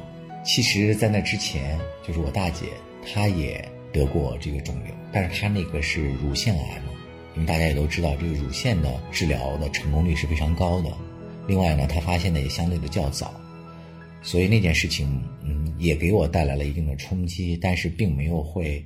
[0.52, 2.66] 其实，在那之前，就是我大姐，
[3.06, 6.92] 她也得过这个肿瘤，但是她那个是乳腺癌嘛。
[7.36, 10.92] 因为大家也都知道，这个乳腺的治疗的成功率是非常高的。
[11.48, 13.32] 另外呢，她发现的也相对的较早，
[14.24, 18.84] 所以那件事情，嗯，也给我带来了一定的冲击，但是并没有会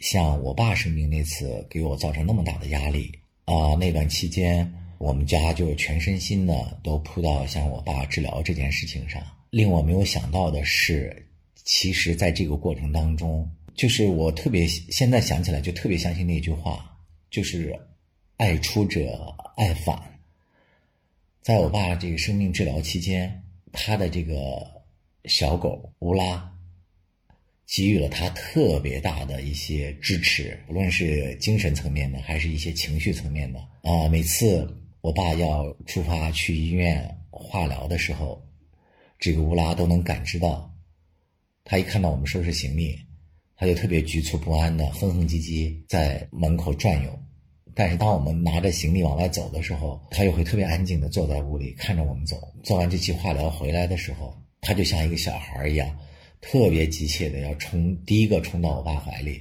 [0.00, 3.10] 像我爸生病那次给我造成那么大的压力
[3.46, 3.74] 啊。
[3.80, 4.70] 那段期间。
[4.98, 9.22] 我们家就全身心的都扑到像我爸治疗这件事情上。
[9.50, 16.96] 令我没有想到的是，其实在这个过程当中，就是我特别现在想起来就特别相信那句话，
[17.30, 17.78] 就是
[18.38, 20.00] “爱出者爱返”。
[21.42, 24.66] 在我爸这个生命治疗期间，他的这个
[25.24, 26.50] 小狗乌拉
[27.66, 34.76] 给予了他特别大的一些支持，无论是精神层面的，还是一些情绪层面的啊，每次。
[35.02, 38.46] 我爸要出发去医院化疗的时候，
[39.20, 40.74] 这个乌拉都能感知到。
[41.62, 42.98] 他一看到我们收拾行李，
[43.54, 47.16] 他就特别局促不安的哼哼唧唧在门口转悠。
[47.74, 52.52] 但是当我们拿着行李往外走的时候，他又会特别安静的坐在屋里看着我们走。
[52.64, 55.96] 做完这期化疗回来的时候，他就像一个小孩一样，
[56.40, 59.40] 特别急切的要冲第一个冲到我爸怀里，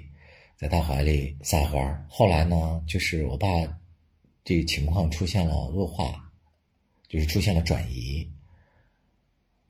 [0.58, 2.06] 在他怀里撒欢。
[2.08, 3.48] 后来呢，就是我爸。
[4.46, 6.28] 这情况出现了恶化，
[7.08, 8.28] 就是出现了转移。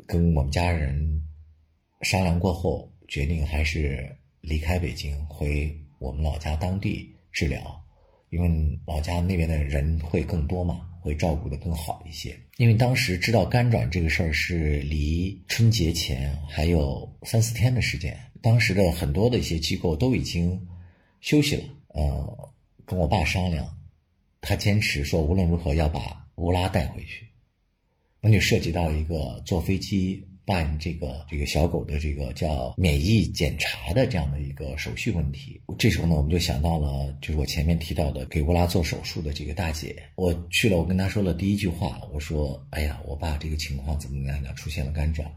[0.10, 1.24] 跟我们家人
[2.02, 4.10] 商量过后，决定还是
[4.42, 7.80] 离开北京，回我们老家当地治疗，
[8.32, 12.36] 因为老家那边的人会更多嘛，会照顾的更好一些。
[12.58, 20.60] 因为当时知道肝转这个事儿是离春节前还有三四天的时间，当时的很多的一些机构都已经
[21.22, 21.64] 休息了。
[21.90, 22.52] 呃，
[22.84, 23.78] 跟我爸商量。
[24.42, 27.29] 他坚持说，无论如何要把乌拉带回去，
[28.22, 35.62] 那就涉及到一个坐飞机办这个这个小狗的这个叫免疫检查的这样的一个手续问题。
[35.78, 39.96] 这时候呢，我们就想到了，就是我前面提到的给乌拉做手术的这个大姐。
[40.16, 45.32] 我去了，我跟她说了第一句话，我说：“哎呀，我爸这个情况怎么怎么样，出现了肝转。”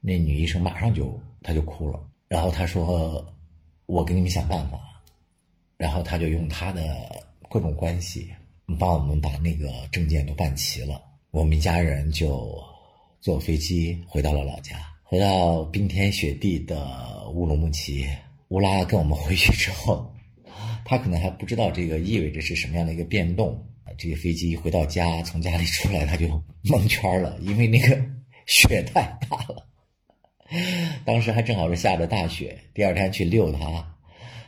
[0.00, 3.26] 那女医生马上就她就哭了，然后她说
[3.86, 4.80] ：“我给你们想办法。”
[5.78, 7.24] 然后她就用她的。
[7.48, 8.28] 各种关系，
[8.76, 11.00] 帮我们把那个证件都办齐了。
[11.30, 12.58] 我们一家人就
[13.20, 18.06] 坐飞机回到了老家，回到冰天雪地的乌鲁木齐。
[18.48, 20.14] 乌拉跟我们回去之后，
[20.84, 23.60] 他可能还不知道这个意味着是什么样的一个变动。
[23.98, 28.00] 这个飞机一回到家，从家里出来，他就蒙圈了，因为那个
[28.46, 29.66] 雪太大了。
[31.04, 33.92] 当时还正好是下着大雪，第二天去遛它。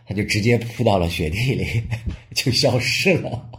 [0.07, 1.83] 他就直接扑到了雪地里，
[2.35, 3.51] 就消失了。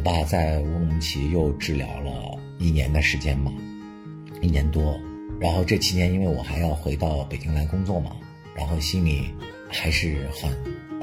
[0.00, 3.52] 我爸在乌鲁木齐又治疗了一年的时间嘛，
[4.40, 4.98] 一年多。
[5.38, 8.16] 然后这期间，因为我还要回到北京来工作嘛，
[8.54, 9.28] 然后心里
[9.68, 10.50] 还是很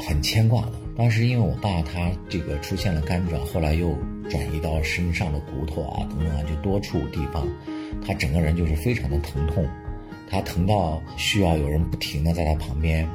[0.04, 0.72] 很牵挂的。
[0.96, 3.96] 当时因为我爸他这个出现了肝转，后来又。
[4.32, 7.48] 转移到身上的骨头啊，等等啊，就多处地方，
[8.06, 9.66] 他整个人就是非常的疼痛，
[10.28, 13.08] 他疼到需要有人不停的在他旁边，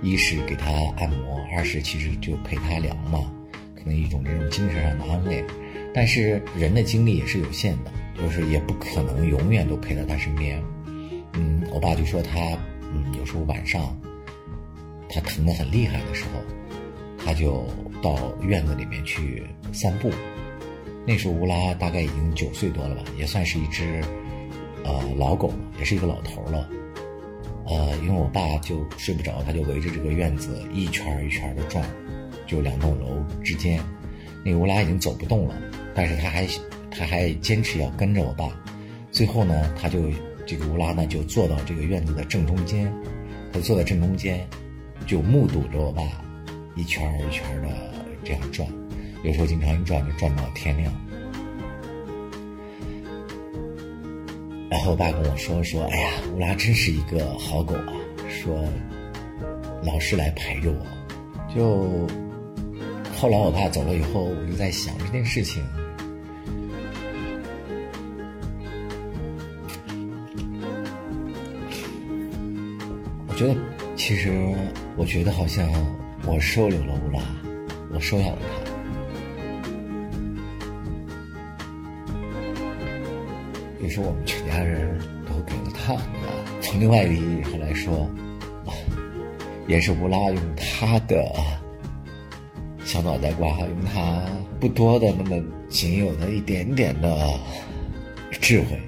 [0.00, 3.30] 一是给他按摩，二是其实就陪他聊嘛，
[3.84, 5.44] 那一种这种精神上的安慰。
[5.92, 10.60] 但是人的精力也是有限的，就是也不可能永远都陪在他身边。
[11.34, 12.40] 嗯，我爸就说他，
[12.92, 13.96] 嗯，有时候晚上
[15.08, 16.40] 他疼得很厉害的时候，
[17.24, 17.64] 他就
[18.02, 20.10] 到院子里面去散步。
[21.06, 24.00] 那时候乌拉大概已经九岁多了吧，也算是一只
[24.84, 26.68] 呃老狗了，也是一个老头了。
[27.66, 31.84] 呃，因为我爸就睡不着，他就围着这个院子一圈一圈的转，
[32.46, 33.80] 就两栋楼之间，
[34.44, 35.54] 那个乌拉已经走不动了，
[35.94, 36.46] 但是他还
[36.90, 38.48] 他还坚持要跟着我爸。
[39.10, 40.10] 最后呢，他就
[40.46, 42.92] 这个乌拉呢就坐到这个院子的正中间，
[43.52, 44.46] 他坐在正中间，
[45.06, 46.02] 就目睹着我爸
[46.76, 47.68] 一圈一圈的
[48.24, 48.68] 这样转。
[49.22, 50.92] 有时候经常一转就转到天亮，
[54.68, 57.94] 然后我爸跟我说说：“哎呀，乌拉真是一个好狗啊！
[58.28, 58.68] 说
[59.82, 60.86] 老是来陪着我。”
[61.54, 62.06] 就
[63.16, 65.64] 后来我爸走了以后，我就在想这件事情。
[73.26, 73.56] 我觉得，
[73.96, 74.30] 其实
[74.96, 75.68] 我觉得好像
[76.26, 77.20] 我收留了乌拉，
[77.92, 78.74] 我收养了他。
[83.82, 85.96] 也是我们全家人都给了他。
[86.60, 88.08] 从另外一个意义上来说，
[89.66, 91.34] 也是乌拉用他的
[92.94, 94.24] 小脑袋瓜，用他
[94.60, 97.36] 不多的那么仅有的一点点的
[98.30, 98.80] 智慧，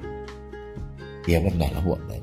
[1.27, 2.21] 也温暖了我们。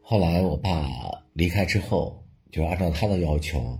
[0.00, 0.88] 后来我爸
[1.32, 3.76] 离开之后，就按照他的要求。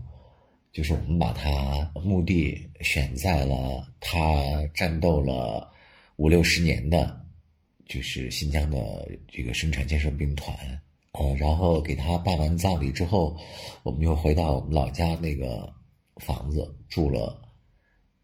[0.72, 4.18] 就是我们把他墓地选在了他
[4.74, 5.70] 战斗了
[6.16, 7.24] 五六十年的，
[7.86, 10.52] 就是新疆的这个生产建设兵团，
[11.18, 13.36] 呃，然后给他办完葬礼之后，
[13.82, 15.72] 我们又回到我们老家那个
[16.16, 17.40] 房子住了，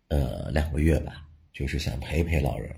[0.08, 2.76] 呃，两个月吧，就是想陪陪老人，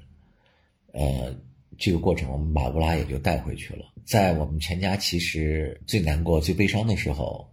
[0.92, 1.34] 呃，
[1.78, 7.50] 这个过程我们把乌拉也就带回去了，在我们全家其实最难过、最悲伤的时候。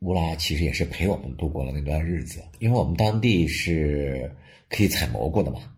[0.00, 4.30] 乌拉其实也是陪我们度过了那段日子，因为我们当地是
[4.68, 5.72] 可以采蘑菇的嘛，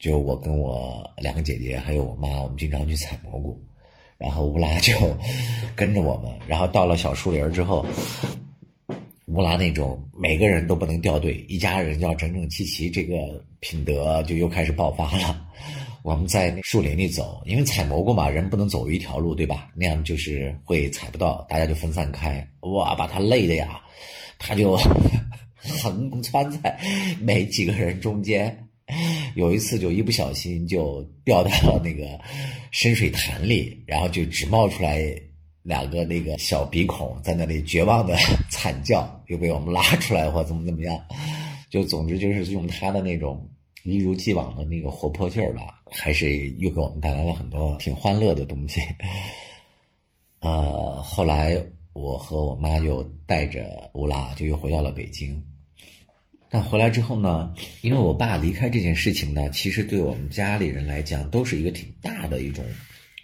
[0.00, 3.62] 就我跟我两个姐姐还有我妈，我们经常去采蘑菇，
[4.22, 4.94] 然后乌拉就
[5.74, 7.84] 跟着我们，然后到了小树林之后，
[9.26, 13.16] 乌拉那种每个人都不能掉队，一家人要整整齐齐，这个
[13.58, 15.44] 品德就又开始爆发了。
[16.04, 19.68] 我们在树林里走，因为采蘑菇嘛，人不能走一条路，对吧？
[19.74, 22.46] 那样就是会采不到，大家就分散开。
[22.60, 23.80] 哇，把他累的呀，
[24.38, 24.76] 他就
[25.82, 26.78] 横穿在
[27.20, 28.56] 每几个人中间。
[29.34, 32.18] 有一次就一不小心就掉到那个
[32.70, 35.04] 深水潭里，然后就只冒出来
[35.62, 38.16] 两个那个小鼻孔，在那里绝望的
[38.50, 41.00] 惨叫，又被我们拉出来或怎么怎么样。
[41.70, 43.48] 就总之就是用他的那种。
[43.84, 48.80] 一如既往的那个活泼劲儿吧，还是又给我们带来了很多挺欢乐的东西。
[50.38, 51.60] 呃，后来
[51.92, 55.42] 我和我妈又带着乌拉就又回到了北京。
[56.52, 62.62] 但回来之后呢，因为我爸离开这件事情呢，其实对我们家里人来讲都是一个挺大的一种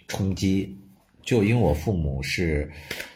[0.07, 0.75] 冲击。
[1.23, 2.69] 就因为我父母是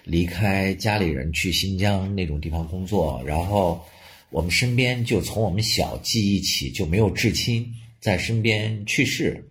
[0.03, 3.83] 离开家里人去新疆那种地方工作，然后。
[4.29, 9.47] 我们身边就从我们小记忆起就没有至亲在身边去世，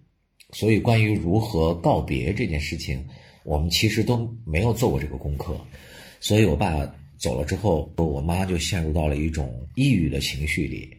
[0.51, 3.07] 所以关于如何告别这件事情，
[3.45, 5.57] 我们其实都没有做过这个功课。
[6.19, 6.85] 所以我爸
[7.23, 10.93] 走了之后，我妈就陷入到了一种抑郁的情绪里，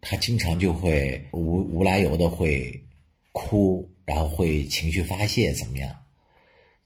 [0.00, 2.80] 她经常就会无无来由的会
[3.32, 5.92] 哭，然后会情绪发泄，怎么样？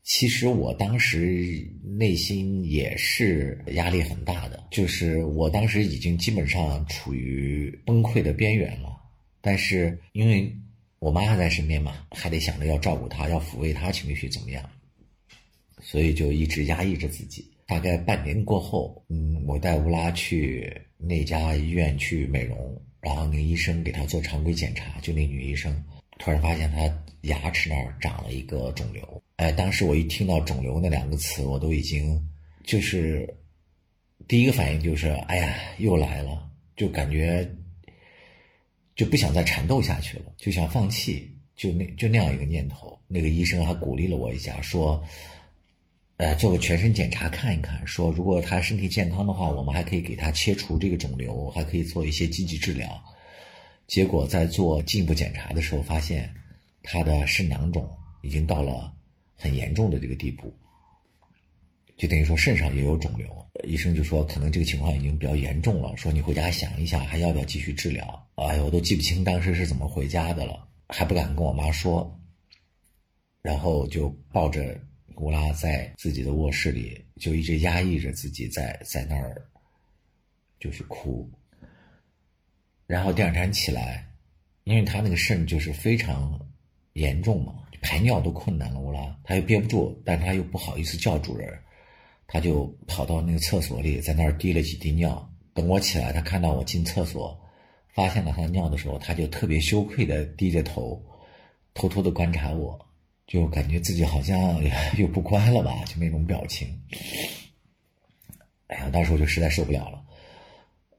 [0.05, 8.99] 其实我当时内心也是压力很大的，就是我当时已经基本上处于崩溃的边缘了。
[9.43, 10.51] 但是因为
[10.99, 14.67] 我妈还在身边嘛，还得想着要照顾她，要抚慰她情绪怎么样，
[15.79, 17.52] 所以就一直压抑着自己。
[17.73, 25.83] 大概半年过后，嗯，我带乌拉去那家医院去美容，然后那医生给她做常规检查，就那女医生
[26.19, 26.81] 突然发现她
[27.23, 29.23] 牙齿那儿长了一个肿瘤。
[29.37, 32.23] 哎，当时我一听到“肿瘤”那两个词，我都已经
[32.63, 33.27] 就是
[34.29, 36.47] 第一个反应就是，哎呀，又来了，
[36.77, 37.51] 就感觉
[38.95, 43.01] 就不想再缠斗下去了，就想放弃，就那就那样一个念头。
[43.09, 45.03] 那个医生还鼓励了我一下，说，
[46.17, 53.03] 呃，做个全身检查看一看，说如果他身体健康的话，我们还可以给他切除这个肿瘤，还可以做一些积极治疗。
[53.87, 56.33] 结果在做进一步检查的时候，发现
[56.83, 57.89] 他的肾囊肿
[58.23, 58.93] 已经到了。
[59.35, 60.55] 很严重的这个地步，
[61.97, 63.27] 就等于说肾上也有肿瘤。
[63.65, 68.25] 医生就说可能这个情况已经比较严重了，说你回家想一下还要不要继续治疗。
[68.37, 72.17] 哎呀，我都记不清当时是怎么回家的了，还不敢跟我妈说，
[73.43, 74.81] 然后就抱着
[75.17, 79.41] 乌拉在自己的卧室里，就一直压抑着自己在在那儿，
[80.59, 81.31] 就是哭。
[82.87, 84.07] 然后第二天起来，
[84.65, 86.39] 因为他那个肾就是非常
[86.95, 91.59] 严重嘛，排尿都困难了，乌拉他又憋不住，但他又不好意思叫主人。
[92.29, 95.31] 他就跑到那个厕所里，在那儿滴了几滴尿。
[95.53, 97.39] 等我起来，他看到我进厕所，
[97.89, 101.05] 发现了他尿的时候，他就特别羞愧的低着头，
[101.75, 102.79] 偷偷的观察我，
[103.33, 104.63] 就感觉自己好像
[104.99, 106.69] 又不乖了吧，就那种表情。
[108.67, 110.05] 哎呀，当时我就实在受不了了，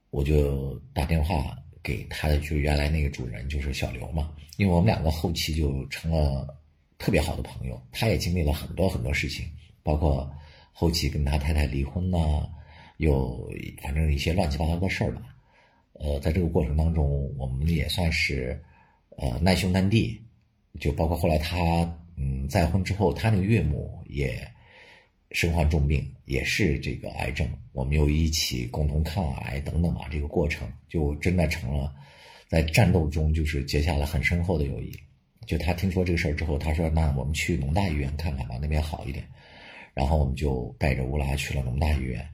[0.10, 6.48] 我就打电话给他的，就原来那个主人，就是小刘嘛，因为我们两个后期就成了
[6.98, 9.46] 特别好的朋友，他也经历了很多很多事情，
[9.84, 10.28] 包括。
[10.76, 12.50] 后期跟他太太离婚呢，
[12.98, 13.48] 有
[13.80, 15.22] 反正一些乱七八糟的事儿吧，
[15.94, 18.60] 呃，在这个过程当中，我们也算是
[19.18, 20.20] 呃难兄难弟，
[20.80, 21.56] 就包括后来他
[22.16, 24.48] 嗯再婚之后，他那个岳母也
[25.32, 31.94] 身患重病，也是这个癌症，我们又一起共同抗癌等等吧，这个过程就真的成了
[32.48, 34.94] 在战斗中就是结下了很深厚的友谊。
[35.46, 39.26] 就他听说这个事儿之后，他说：“那我们去农大医院看看吧，那边好一点。”
[39.94, 42.26] 然后我们就带着乌拉去了农大医院，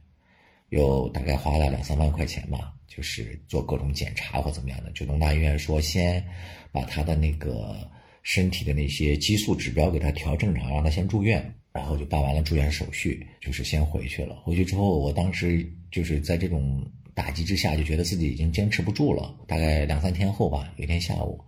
[0.69, 4.91] 又大概花了两三万块钱吧，就是做各种检查或怎么样的。
[4.91, 6.23] 就农大医院说，先
[6.71, 7.89] 把他的那个
[8.23, 11.53] 身体的那些激素指标给他调正常，让他先住院。
[11.71, 14.35] 然后就办完了住院手续，就是先回去了。
[14.43, 19.35] 回去之后，我当时就是在这种打击之下，就觉得自己已经坚持不住了。
[19.47, 21.39] 大概两三天后吧，有一天下午。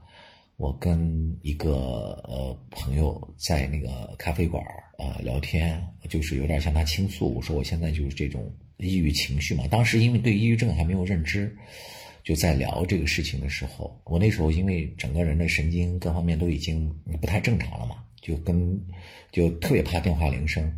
[0.57, 7.34] 我跟一个呃朋友在那个咖啡馆儿啊聊天，就是有点向他倾诉。
[7.34, 8.47] 我说我现在就是这种
[8.78, 9.67] 抑郁情绪嘛。
[9.72, 11.53] 当时因为对抑郁症还没有认知，
[12.24, 18.80] 就在聊这个事情的时候，我那时候因为整个人的神经各方面都已经不太正常了嘛，就跟
[19.32, 20.72] 就特别怕电话铃声，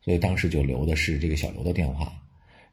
[0.00, 2.12] 所以当时就留的是这个小刘的电话，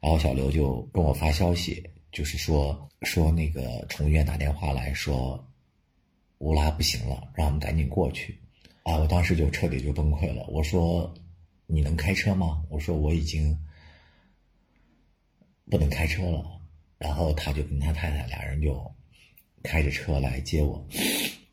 [0.00, 1.82] 然后小刘就跟我发消息，
[2.12, 5.42] 就是说说那个宠物医院打电话来说。
[6.38, 8.38] 乌拉不行了，让我们赶紧过去。
[8.82, 10.44] 啊，我当时就彻底就崩溃了。
[10.48, 11.14] 我说
[11.66, 13.56] ：“你能开车吗？”我说：“我已经
[15.70, 16.44] 不能开车了。”
[16.98, 18.92] 然后他就跟他太太俩人就
[19.62, 20.86] 开着车来接我，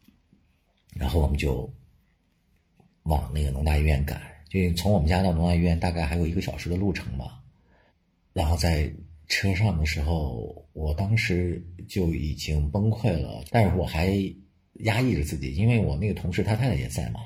[0.96, 1.72] 然后我们就
[3.04, 4.22] 往那个农大医院赶。
[4.50, 7.42] 就从我们家到农大医院大概还有一个小时的路程吧。
[8.34, 8.92] 然后在
[9.28, 14.14] 车上的时候，我当时就已经崩溃了，但是我还。
[14.86, 17.20] 压抑着自己，因为我那个同事他太太也在嘛，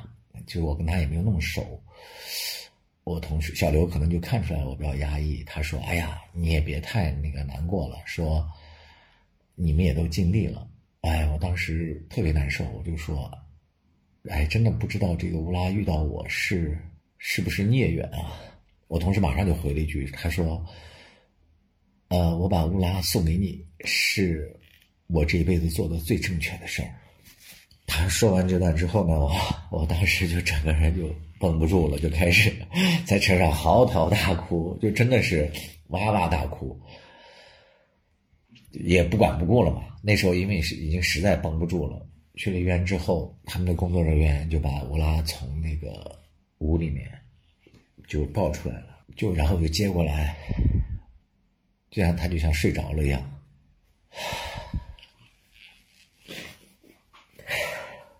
[0.46, 1.82] 就是我跟他也没有那么熟。
[3.06, 8.44] 我同事小刘可能就看出来我比较压抑，他说：“哎呀，你也别太那个难过了，说
[9.54, 10.68] 你们也都尽力了。”
[11.02, 13.32] 哎，我当时特别难受，我就说
[14.28, 16.76] ：“哎，真的不知道这个乌拉遇到我是
[17.20, 18.34] 是不是孽缘啊？”
[18.90, 20.66] 我同事马上就回了一句，他说
[22.10, 24.52] ：“呃，我把乌拉送给你，是
[25.06, 26.90] 我这一辈子做的最正确的事儿。”
[27.86, 29.32] 他说完这段之后呢，我
[29.70, 31.14] 我当时就整个人就
[31.46, 32.52] 绷不住了，就开始
[33.06, 35.48] 在车上嚎啕大哭，就真的是
[35.90, 36.76] 哇哇大哭，
[38.72, 39.84] 也不管不顾了嘛。
[40.02, 46.20] 那时候因为是已经实在绷不住了，去了医院之后，他们的工作人员就把乌拉从那个
[46.58, 47.08] 屋里面
[48.08, 50.36] 就抱出来了，就然后就接过来，
[51.92, 53.22] 就像他就像睡着了一样。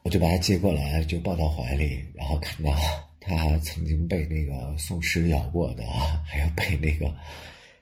[0.04, 2.72] 我就把他接过来，就抱到怀里，然后看到
[3.26, 5.84] 他曾经被那个松狮咬过的，
[6.26, 7.14] 还有被那个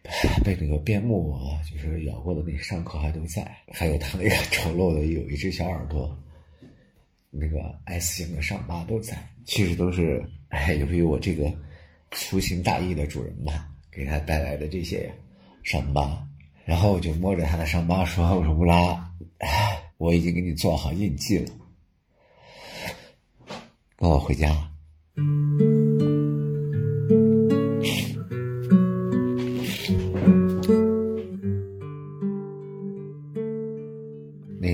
[0.43, 1.37] 被那个边牧
[1.71, 6.17] 就是咬过的那伤口还都在，还有他那个丑陋的有一只小耳朵，
[7.29, 9.17] 那个 S 型的伤疤都在。
[9.45, 11.53] 其实都是哎， 由于我这个
[12.11, 15.13] 粗心大意的主人吧，给他带来的这些
[15.63, 16.25] 伤疤。
[16.65, 19.13] 然后我就摸着他的伤疤说：“我说乌拉，
[19.99, 21.51] 我已经给你做好印记了。”
[23.97, 24.72] 跟我回家。
[25.15, 25.21] 那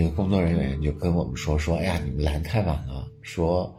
[0.02, 3.06] 个工作人员就跟我们说：“说，哎呀，你们来太晚了。
[3.22, 3.78] 说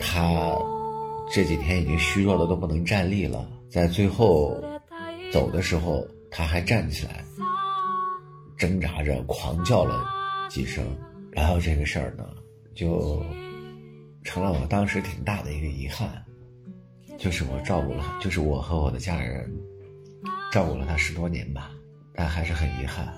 [0.00, 0.52] 他
[1.32, 4.60] 这几天已经虚弱的都不能站立了，在最后
[5.32, 7.24] 走的时候，他还站起来，
[8.56, 10.04] 挣扎着狂叫了
[10.48, 10.84] 几声。
[11.30, 12.26] 然后这个事儿呢，
[12.74, 13.22] 就……”
[14.22, 16.24] 成了我当时挺大的一个遗憾，
[17.18, 19.50] 就是我照顾了，就是我和我的家人
[20.52, 21.70] 照顾了他十多年吧，
[22.14, 23.12] 但还是很遗憾，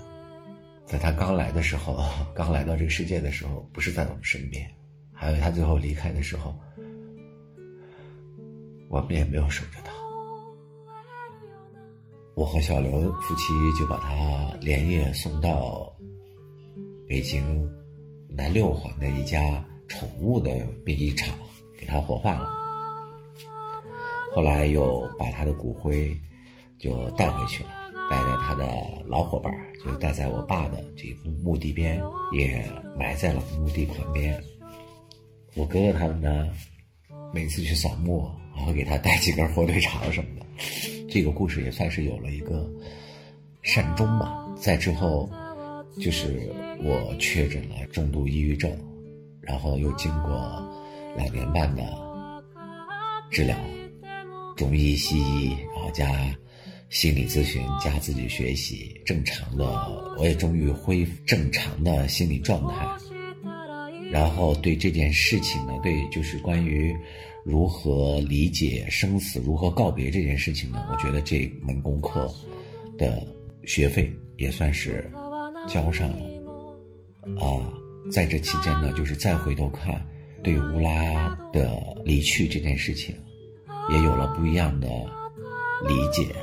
[0.86, 2.02] 在他刚来的时候，
[2.34, 4.68] 刚来到这个世界的时候，不是在我们身边，
[5.12, 6.54] 还有他最后离开的时候，
[8.88, 9.92] 我们也没有守着他。
[12.34, 15.92] 我和小刘夫妻就把他连夜送到
[17.06, 17.68] 北京
[18.28, 19.62] 南六环的一家
[19.92, 20.50] 宠物的
[20.86, 21.38] 殡仪场，
[21.78, 22.48] 给他火化了。
[24.34, 26.10] 后来又把他的骨灰
[26.78, 27.70] 就带回去了，
[28.10, 28.64] 带在他的
[29.06, 29.52] 老伙伴，
[29.84, 32.64] 就带在我爸的这个墓地边，也
[32.98, 34.42] 埋在了墓地旁边。
[35.54, 36.48] 我哥哥他们呢，
[37.34, 40.46] 每次去扫墓，还会给他带几根火腿肠什么的。
[41.10, 42.66] 这个故事也算是有了一个
[43.60, 44.48] 善终吧。
[44.56, 45.28] 在之后，
[46.00, 46.50] 就是
[46.82, 48.74] 我确诊了重度抑郁症，
[49.42, 50.30] 然后又经过
[51.16, 51.82] 两年半的
[53.30, 53.56] 治疗，
[54.56, 56.06] 中医、西医，然后加
[56.88, 59.64] 心理咨询，加自己学习，正常的，
[60.18, 62.86] 我也终于恢复正常的心理状态。
[64.10, 66.96] 然后对这件事情呢，对就是关于。
[67.44, 69.40] 如何理解生死？
[69.40, 70.86] 如何告别这件事情呢？
[70.92, 72.32] 我觉得这门功课
[72.96, 73.26] 的
[73.64, 75.10] 学费也算是
[75.66, 76.24] 交上了
[77.44, 77.81] 啊。
[78.10, 80.04] 在这期间呢，就是再回头看，
[80.42, 83.14] 对乌拉的离去这件事情，
[83.90, 84.88] 也有了不一样的
[85.86, 86.34] 理解。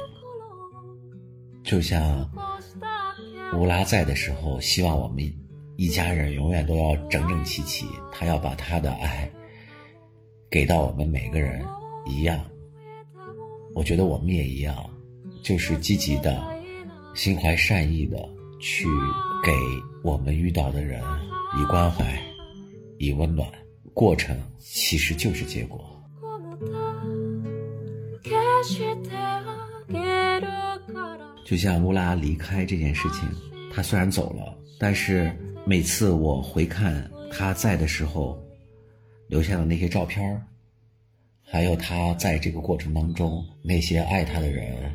[1.64, 2.30] 就像
[3.56, 5.24] 乌拉在的时候，希望我们
[5.76, 9.30] 一家人永远都要整整齐齐，他要把他的爱。
[10.50, 11.64] 给到我们每个人
[12.08, 12.44] 一样，
[13.76, 14.76] 我觉得我们也一样，
[15.44, 16.42] 就是积极的、
[17.14, 18.18] 心怀善意的
[18.60, 18.86] 去
[19.44, 19.52] 给
[20.04, 21.02] 我们遇到的人
[21.60, 22.22] 以关怀、
[22.98, 23.50] 以温暖。
[23.94, 25.84] 过程其实就是结果。
[31.46, 33.28] 就像乌拉离开这件事情，
[33.74, 35.32] 他虽然走了，但是
[35.66, 38.38] 每次我回看他在的时候。
[39.30, 40.44] 留下的那些照片
[41.44, 44.92] 还有他在这个过程当中那些爱他的人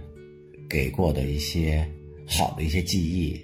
[0.68, 1.88] 给过的一些
[2.26, 3.40] 好的一些记忆，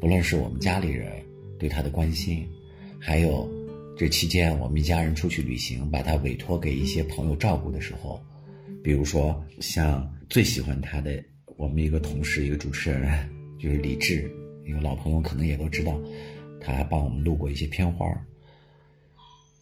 [0.00, 1.10] 不论是我们家里人
[1.58, 2.46] 对他的关心，
[2.98, 3.48] 还有
[3.96, 8.20] 这期间我们一家人出去旅行，把他委托给一些朋友照顾的时候，
[8.82, 11.22] 比如说像最喜欢他的
[11.56, 13.28] 我们一个同事，一个主持人，
[13.58, 14.30] 就是李志，
[14.64, 16.00] 一个老朋友，可能也都知道，
[16.60, 18.06] 他还帮我们录过一些片花。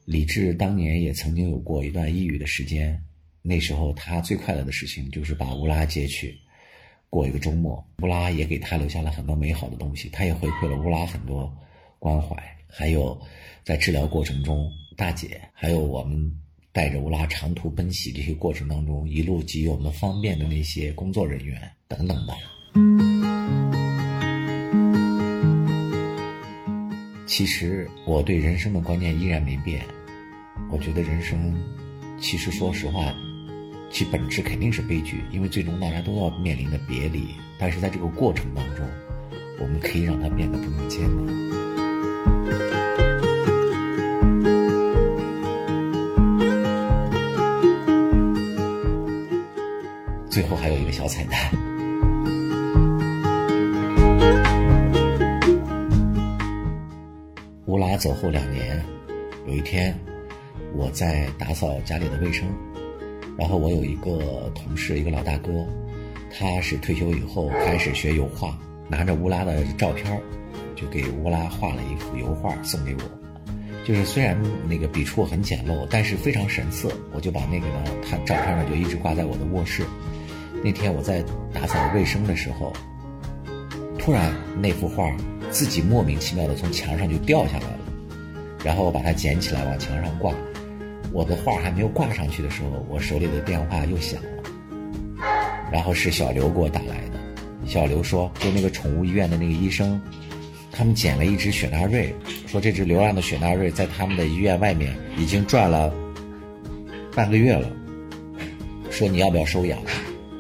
[0.04, 2.98] 李志当年也曾经有过一段抑郁的时间，
[3.42, 6.38] 那时候他最快乐的事情就是把乌拉接去
[7.10, 7.84] 过一个周末。
[8.02, 11.52] 乌拉也给他留下了很多美好的东西，他也回馈了乌拉很多
[11.98, 12.36] 关怀。
[12.66, 13.18] 还有
[13.64, 16.30] 在治疗过程中，大姐还有我们
[16.70, 22.34] 带着乌拉长途奔袭这些过程当中，一路给予我们方便的那些工作人员等等吧。
[27.26, 29.82] 其实我对人生的观念依然没变。
[30.70, 31.56] 我觉得人生，
[32.20, 33.14] 其实说实话，
[33.90, 37.28] 其本质肯定是悲剧，因为最终大家都要面临的别离。
[37.58, 38.86] 但是在这个过程当中，
[39.58, 41.26] 我们可以让它变得不那么艰难。
[50.30, 51.50] 最后还有一个小彩蛋，
[57.66, 58.80] 乌拉走后两年，
[59.46, 59.92] 有一天。
[60.74, 62.46] 我在打扫家里的卫生，
[63.38, 65.64] 然后我有一个同事，一个老大哥，
[66.36, 68.58] 他是退休以后开始学油画，
[68.88, 70.20] 拿着乌拉的照片
[70.74, 73.00] 就给乌拉画了一幅油画送给我。
[73.84, 74.36] 就是虽然
[74.68, 76.92] 那个笔触很简陋，但是非常神似。
[77.14, 79.84] 我就把那个呢，他照片呢就一直挂在我的卧室。
[80.62, 81.24] 那天我在
[81.54, 82.72] 打扫卫生的时候，
[83.98, 85.16] 突然那幅画
[85.50, 87.78] 自己莫名其妙的从墙上就掉下来了，
[88.64, 90.34] 然后我把它捡起来往墙上挂。
[91.12, 94.28] 我的画还没有挂上去的时候，我手里的电话又响了，
[95.72, 97.18] 然后是小刘给我打来的。
[97.66, 100.00] 小刘说，就那个宠物医院的那个医生，
[100.70, 102.14] 他们捡了一只雪纳瑞，
[102.46, 105.92] 说这只流浪的雪纳瑞在他们的医院外面已经转了
[107.14, 107.70] 半个月了，
[108.90, 109.78] 说你要不要收养？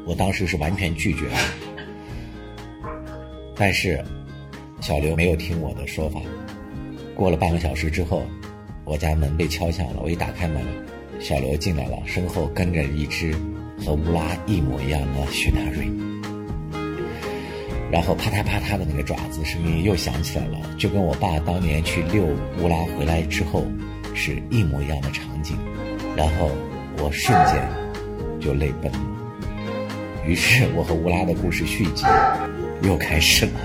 [0.06, 1.38] 我当时是完全拒绝了，
[3.54, 4.02] 但是
[4.80, 6.20] 小刘没有听我的说法。
[7.14, 8.22] 过了半个小时之后。
[8.88, 10.64] 我家门被敲响了，我一打开门，
[11.20, 13.34] 小刘进来了，身后跟着一只
[13.84, 15.86] 和乌拉一模一样的雪纳瑞，
[17.92, 22.24] 然后啪嗒啪嗒的那个爪子声音又响起来了，就跟我爸当年去遛
[22.62, 23.62] 乌拉回来之后
[24.14, 25.54] 是一模一样的场景，
[26.16, 26.50] 然后
[26.96, 27.68] 我瞬间
[28.40, 29.00] 就泪奔了。
[30.24, 32.06] 于是我和乌拉的故事续集
[32.82, 33.60] 又开始了。